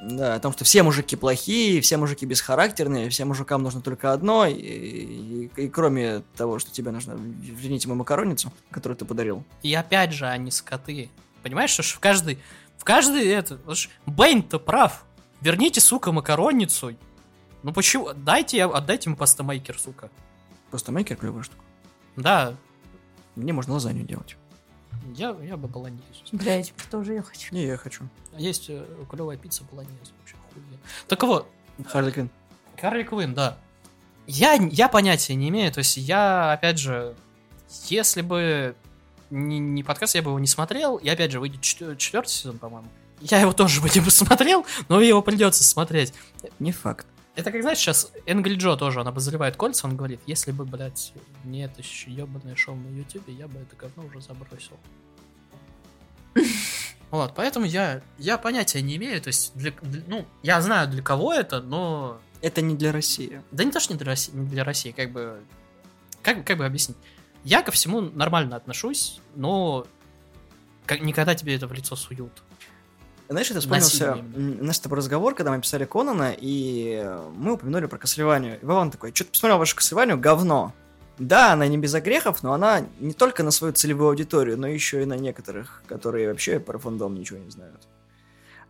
Да, 0.00 0.36
о 0.36 0.40
том, 0.40 0.52
что 0.52 0.64
все 0.64 0.84
мужики 0.84 1.16
плохие, 1.16 1.80
все 1.80 1.96
мужики 1.96 2.24
бесхарактерные, 2.24 3.08
всем 3.10 3.28
мужикам 3.28 3.64
нужно 3.64 3.80
только 3.80 4.12
одно, 4.12 4.46
и, 4.46 4.54
и- 4.54 5.50
и 5.56 5.68
кроме 5.68 6.20
того, 6.36 6.60
что 6.60 6.70
тебе 6.70 6.92
нужно, 6.92 7.14
верните 7.14 7.88
мою 7.88 7.98
макароницу, 7.98 8.52
которую 8.70 8.96
ты 8.96 9.04
подарил. 9.04 9.42
И 9.62 9.74
опять 9.74 10.12
же, 10.12 10.26
они 10.26 10.52
скоты. 10.52 11.10
Понимаешь, 11.42 11.70
что 11.70 11.82
ж 11.82 11.88
в 11.94 11.98
каждый... 11.98 12.38
В 12.76 12.84
каждый 12.84 13.26
это... 13.26 13.58
Бэйн-то 14.06 14.60
прав. 14.60 15.04
Верните, 15.40 15.80
сука, 15.80 16.12
макаронницу. 16.12 16.94
Ну 17.64 17.72
почему? 17.72 18.10
Дайте, 18.14 18.64
отдайте 18.64 19.10
ему 19.10 19.16
пастамейкер, 19.16 19.78
сука. 19.80 20.10
Просто 20.70 20.92
мейкер 20.92 21.16
клевая 21.16 21.42
штука. 21.42 21.60
Да, 22.16 22.54
Мне 23.34 23.52
можно 23.52 23.72
лазанью 23.74 24.04
делать. 24.04 24.36
Я, 25.16 25.36
я 25.42 25.56
бы 25.56 25.68
баланезу. 25.68 26.02
Бля, 26.32 26.56
я 26.56 26.62
теперь 26.62 26.86
тоже 26.90 27.14
я 27.14 27.22
хочу. 27.22 27.54
Не, 27.54 27.66
я 27.66 27.76
хочу. 27.76 28.04
Есть 28.36 28.66
э, 28.68 28.84
клевая 29.10 29.36
пицца 29.36 29.62
баланеза. 29.70 29.94
Вообще 30.20 30.36
охуенно. 30.48 30.78
Так 31.06 31.22
вот, 31.22 31.48
Харли 31.86 32.10
Квинн. 32.10 32.30
Харли 32.80 33.02
Квинн, 33.02 33.34
да. 33.34 33.58
Я, 34.26 34.54
я 34.54 34.88
понятия 34.88 35.34
не 35.34 35.48
имею, 35.48 35.72
то 35.72 35.78
есть 35.78 35.96
я, 35.96 36.52
опять 36.52 36.78
же, 36.78 37.14
если 37.86 38.20
бы 38.22 38.76
не, 39.30 39.58
не 39.58 39.82
подкаст, 39.82 40.14
я 40.14 40.22
бы 40.22 40.30
его 40.30 40.38
не 40.38 40.46
смотрел, 40.46 40.96
и 40.96 41.08
опять 41.08 41.32
же, 41.32 41.40
выйдет 41.40 41.60
четвер- 41.60 41.96
четвертый 41.96 42.30
сезон, 42.30 42.58
по-моему. 42.58 42.88
Я 43.20 43.40
его 43.40 43.52
тоже 43.52 43.80
бы 43.80 43.88
не 43.94 44.00
посмотрел, 44.00 44.64
но 44.88 45.00
его 45.00 45.22
придется 45.22 45.64
смотреть. 45.64 46.12
Не 46.58 46.72
факт. 46.72 47.06
Это 47.38 47.52
как, 47.52 47.62
знаешь, 47.62 47.78
сейчас 47.78 48.10
Энгли 48.26 48.56
Джо 48.56 48.74
тоже, 48.74 49.00
она 49.00 49.10
обозревает 49.10 49.56
кольца, 49.56 49.86
он 49.86 49.96
говорит, 49.96 50.18
если 50.26 50.50
бы, 50.50 50.64
блядь, 50.64 51.12
не 51.44 51.62
это 51.64 51.82
ебаное 52.06 52.56
шоу 52.56 52.74
на 52.74 52.88
Ютубе, 52.88 53.32
я 53.32 53.46
бы 53.46 53.60
это 53.60 53.76
говно 53.76 54.04
уже 54.06 54.20
забросил. 54.20 54.76
Вот, 57.10 57.34
поэтому 57.36 57.64
я, 57.64 58.02
я 58.18 58.36
понятия 58.38 58.82
не 58.82 58.96
имею, 58.96 59.18
то 59.22 59.28
есть, 59.28 59.52
для- 59.54 59.70
для- 59.70 60.02
ну, 60.08 60.26
я 60.42 60.60
знаю, 60.60 60.88
для 60.88 61.00
кого 61.02 61.32
это, 61.32 61.62
но 61.62 62.20
Это 62.42 62.60
не 62.60 62.74
для 62.76 62.92
России. 62.92 63.40
да 63.50 63.62
не 63.64 63.70
то, 63.70 63.80
что 63.80 63.92
не 63.94 63.98
для 63.98 64.08
России, 64.08 64.32
не 64.32 64.46
для 64.46 64.62
России 64.64 64.90
как 64.90 65.10
бы... 65.12 65.40
Как, 66.22 66.44
как 66.44 66.58
бы 66.58 66.66
объяснить? 66.66 66.98
Я 67.44 67.62
ко 67.62 67.70
всему 67.70 68.00
нормально 68.00 68.56
отношусь, 68.56 69.20
но 69.36 69.86
как, 70.86 71.00
никогда 71.00 71.34
тебе 71.36 71.54
это 71.54 71.66
в 71.68 71.72
лицо 71.72 71.96
суют. 71.96 72.42
Знаешь, 73.28 73.50
это 73.50 73.60
вспомнился 73.60 74.18
наш 74.34 74.76
с 74.76 74.80
тобой 74.80 74.98
разговор, 74.98 75.34
когда 75.34 75.52
мы 75.52 75.60
писали 75.60 75.84
Конана, 75.84 76.34
и 76.36 77.06
мы 77.36 77.52
упомянули 77.52 77.86
про 77.86 77.98
Кассельванию. 77.98 78.58
И 78.60 78.64
Вован 78.64 78.90
такой, 78.90 79.14
что-то 79.14 79.32
посмотрел 79.32 79.58
вашу 79.58 79.76
Кассельванию, 79.76 80.18
говно. 80.18 80.72
Да, 81.18 81.52
она 81.52 81.66
не 81.66 81.76
без 81.76 81.94
огрехов, 81.94 82.42
но 82.42 82.52
она 82.52 82.86
не 83.00 83.12
только 83.12 83.42
на 83.42 83.50
свою 83.50 83.74
целевую 83.74 84.10
аудиторию, 84.10 84.56
но 84.56 84.66
еще 84.66 85.02
и 85.02 85.04
на 85.04 85.14
некоторых, 85.14 85.82
которые 85.86 86.28
вообще 86.28 86.60
про 86.60 86.78
фандом 86.78 87.16
ничего 87.16 87.38
не 87.38 87.50
знают. 87.50 87.88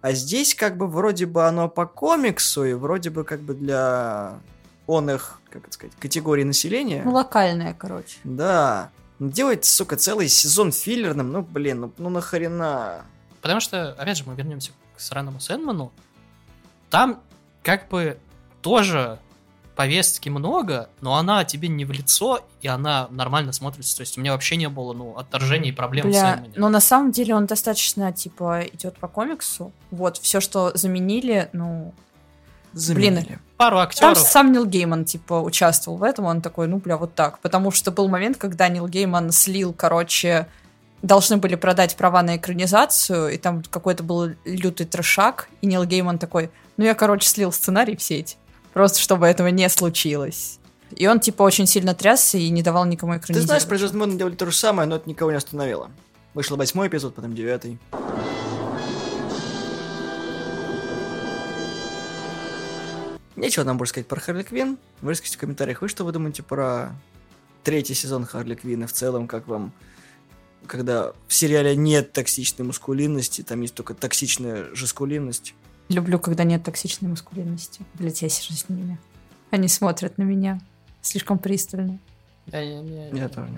А 0.01 0.13
здесь 0.13 0.55
как 0.55 0.77
бы 0.77 0.87
вроде 0.87 1.27
бы 1.27 1.47
оно 1.47 1.69
по 1.69 1.87
комиксу, 1.87 2.65
и 2.65 2.73
вроде 2.73 3.11
бы 3.11 3.25
как 3.25 3.41
бы 3.41 3.55
для 3.55 4.41
он 4.87 5.11
их, 5.11 5.41
как 5.51 5.65
это 5.65 5.73
сказать, 5.73 5.95
категории 6.01 6.45
населения. 6.45 7.03
Ну, 7.05 7.13
локальная, 7.13 7.75
короче. 7.75 8.17
Да. 8.25 8.91
Делать, 9.19 9.65
сука, 9.65 9.97
целый 9.97 10.29
сезон 10.29 10.73
филлерным, 10.73 11.31
ну, 11.31 11.43
блин, 11.43 11.81
ну, 11.81 11.93
ну 11.99 12.09
нахрена. 12.09 13.03
Потому 13.49 13.61
что, 13.61 13.93
опять 13.93 14.19
же, 14.19 14.25
мы 14.27 14.35
вернемся 14.35 14.73
к 14.95 15.01
сраному 15.01 15.41
Сэндману. 15.41 15.91
Там 16.91 17.23
как 17.63 17.89
бы 17.89 18.19
тоже 18.61 19.19
повестки 19.75 20.29
много, 20.29 20.91
но 21.01 21.15
она 21.15 21.47
тебе 21.47 21.69
не 21.69 21.87
в 21.87 21.91
лицо, 21.91 22.45
и 22.61 22.69
она 22.69 23.09
нормально 23.11 23.55
смотрится. 23.55 23.97
То 23.97 24.03
есть 24.03 24.19
у 24.19 24.21
меня 24.21 24.33
вообще 24.33 24.57
не 24.57 24.69
было, 24.69 24.93
ну, 24.93 25.17
отторжений 25.17 25.71
и 25.71 25.73
проблем 25.73 26.11
Бля, 26.11 26.33
Сэндмане. 26.33 26.53
но 26.57 26.69
на 26.69 26.81
самом 26.81 27.11
деле 27.11 27.35
он 27.35 27.47
достаточно, 27.47 28.13
типа, 28.13 28.65
идет 28.71 28.99
по 28.99 29.09
комиксу. 29.09 29.73
Вот, 29.91 30.19
все, 30.19 30.41
что 30.41 30.73
заменили, 30.77 31.49
ну... 31.55 31.95
Заменили. 32.75 33.39
Пару 33.57 33.77
Там 33.77 33.85
актеров. 33.87 34.19
сам 34.19 34.53
Нил 34.53 34.67
Гейман, 34.67 35.07
типа, 35.07 35.41
участвовал 35.41 35.97
в 35.97 36.03
этом, 36.03 36.27
он 36.27 36.43
такой, 36.43 36.69
ну, 36.69 36.77
бля, 36.77 36.99
вот 36.99 37.15
так. 37.15 37.39
Потому 37.39 37.71
что 37.71 37.93
был 37.93 38.09
момент, 38.09 38.37
когда 38.37 38.69
Нил 38.69 38.87
Гейман 38.89 39.33
слил, 39.33 39.73
короче, 39.73 40.49
должны 41.03 41.37
были 41.37 41.55
продать 41.55 41.97
права 41.97 42.23
на 42.23 42.37
экранизацию, 42.37 43.29
и 43.29 43.39
там 43.39 43.63
какой-то 43.63 44.03
был 44.03 44.31
лютый 44.45 44.87
трешак, 44.87 45.49
и 45.61 45.67
Нил 45.67 45.85
Гейман 45.85 46.19
такой, 46.19 46.51
ну, 46.77 46.85
я, 46.85 46.95
короче, 46.95 47.29
слил 47.29 47.53
сценарий 47.53 47.97
в 47.97 48.03
сеть, 48.03 48.39
просто 48.73 49.01
чтобы 49.01 49.27
этого 49.27 49.49
не 49.49 49.69
случилось. 49.69 50.59
И 50.91 51.07
он, 51.07 51.21
типа, 51.21 51.43
очень 51.43 51.67
сильно 51.67 51.95
трясся 51.95 52.39
и 52.39 52.49
не 52.49 52.63
давал 52.63 52.85
никому 52.87 53.13
Ты 53.13 53.19
экранизировать. 53.19 53.63
знаешь, 53.63 53.91
про 53.91 53.99
Моден 53.99 54.19
делали 54.19 54.35
то 54.35 54.47
же 54.47 54.53
самое, 54.53 54.89
но 54.89 54.97
это 54.97 55.09
никого 55.09 55.31
не 55.31 55.37
остановило. 55.37 55.91
Вышел 56.35 56.57
восьмой 56.57 56.89
эпизод, 56.89 57.15
потом 57.15 57.35
девятый. 57.35 57.79
Нечего 63.37 63.63
нам 63.65 63.79
больше 63.79 63.91
сказать 63.91 64.09
про 64.09 64.19
Харли 64.19 64.43
Квинн. 64.43 64.79
Выскажите 65.01 65.37
в 65.37 65.41
комментариях, 65.41 65.81
вы 65.81 65.89
что 65.89 66.05
вы 66.05 66.11
думаете 66.11 66.43
про 66.43 66.93
третий 67.63 67.95
сезон 67.95 68.25
Харли 68.25 68.57
Квинн 68.57 68.83
и 68.83 68.87
в 68.87 68.93
целом, 68.93 69.29
как 69.29 69.47
вам, 69.47 69.73
когда 70.67 71.13
в 71.27 71.35
сериале 71.35 71.77
нет 71.77 72.13
токсичной 72.13 72.67
маскулинности, 72.67 73.43
там 73.43 73.61
есть 73.63 73.75
только 73.75 73.95
токсичная 73.95 74.67
жескулинность. 74.75 75.55
Люблю, 75.89 76.19
когда 76.19 76.45
нет 76.45 76.63
токсичной 76.65 77.09
маскулинности. 77.09 77.81
Блять, 77.95 78.21
я 78.23 78.29
сижу 78.29 78.55
с 78.55 78.69
ними. 78.69 78.99
Они 79.51 79.69
смотрят 79.69 80.19
на 80.19 80.23
меня 80.23 80.61
слишком 81.01 81.39
пристально. 81.39 81.99
Я- 82.53 82.61
я- 82.61 82.83
я- 82.83 83.09
Я 83.09 83.29
тоже. 83.29 83.49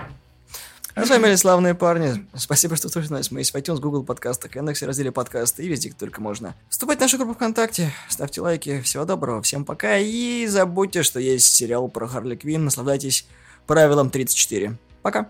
А 0.95 1.07
с 1.07 1.09
вами 1.09 1.23
были 1.23 1.35
славные 1.37 1.75
парни. 1.75 2.27
Спасибо, 2.35 2.77
что 2.77 2.89
слушали 2.89 3.13
нас. 3.13 3.31
Мы 3.31 3.41
есть 3.41 3.53
в 3.53 3.57
iTunes, 3.57 3.79
Google 3.81 4.03
подкастах, 4.05 4.55
Яндексе, 4.57 4.87
разделе 4.87 5.13
подкасты 5.13 5.65
и 5.65 5.69
везде, 5.69 5.89
где 5.89 5.99
только 5.99 6.21
можно. 6.21 6.55
Вступайте 6.69 6.99
в 6.99 7.03
нашу 7.03 7.17
группу 7.17 7.35
ВКонтакте, 7.35 7.93
ставьте 8.09 8.41
лайки. 8.41 8.81
Всего 8.83 9.05
доброго, 9.05 9.41
всем 9.41 9.65
пока. 9.65 9.99
И 9.99 10.47
забудьте, 10.47 11.03
что 11.05 11.21
есть 11.21 11.47
сериал 11.47 11.89
про 11.89 12.07
Харли 12.09 12.35
Квин. 12.37 12.65
Наслаждайтесь 12.65 13.27
правилом 13.67 14.11
34. 14.11 14.77
Пока. 15.03 15.29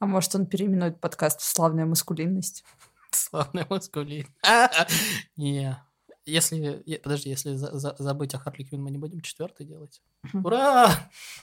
А 0.00 0.06
может, 0.06 0.34
он 0.34 0.46
переименует 0.46 1.00
подкаст 1.00 1.40
в 1.40 1.44
«Славная 1.44 1.86
маскулинность»? 1.86 2.64
Славный 3.10 3.66
маскулин. 3.68 4.26
Не. 5.36 5.82
Если, 6.24 6.82
подожди, 7.02 7.30
если 7.30 7.54
за- 7.54 7.76
за- 7.78 7.96
забыть 7.98 8.34
о 8.34 8.38
Харли 8.38 8.62
Квинн, 8.64 8.82
мы 8.82 8.90
не 8.90 8.98
будем 8.98 9.20
четвертый 9.22 9.66
делать? 9.66 10.02
Ура! 10.34 10.94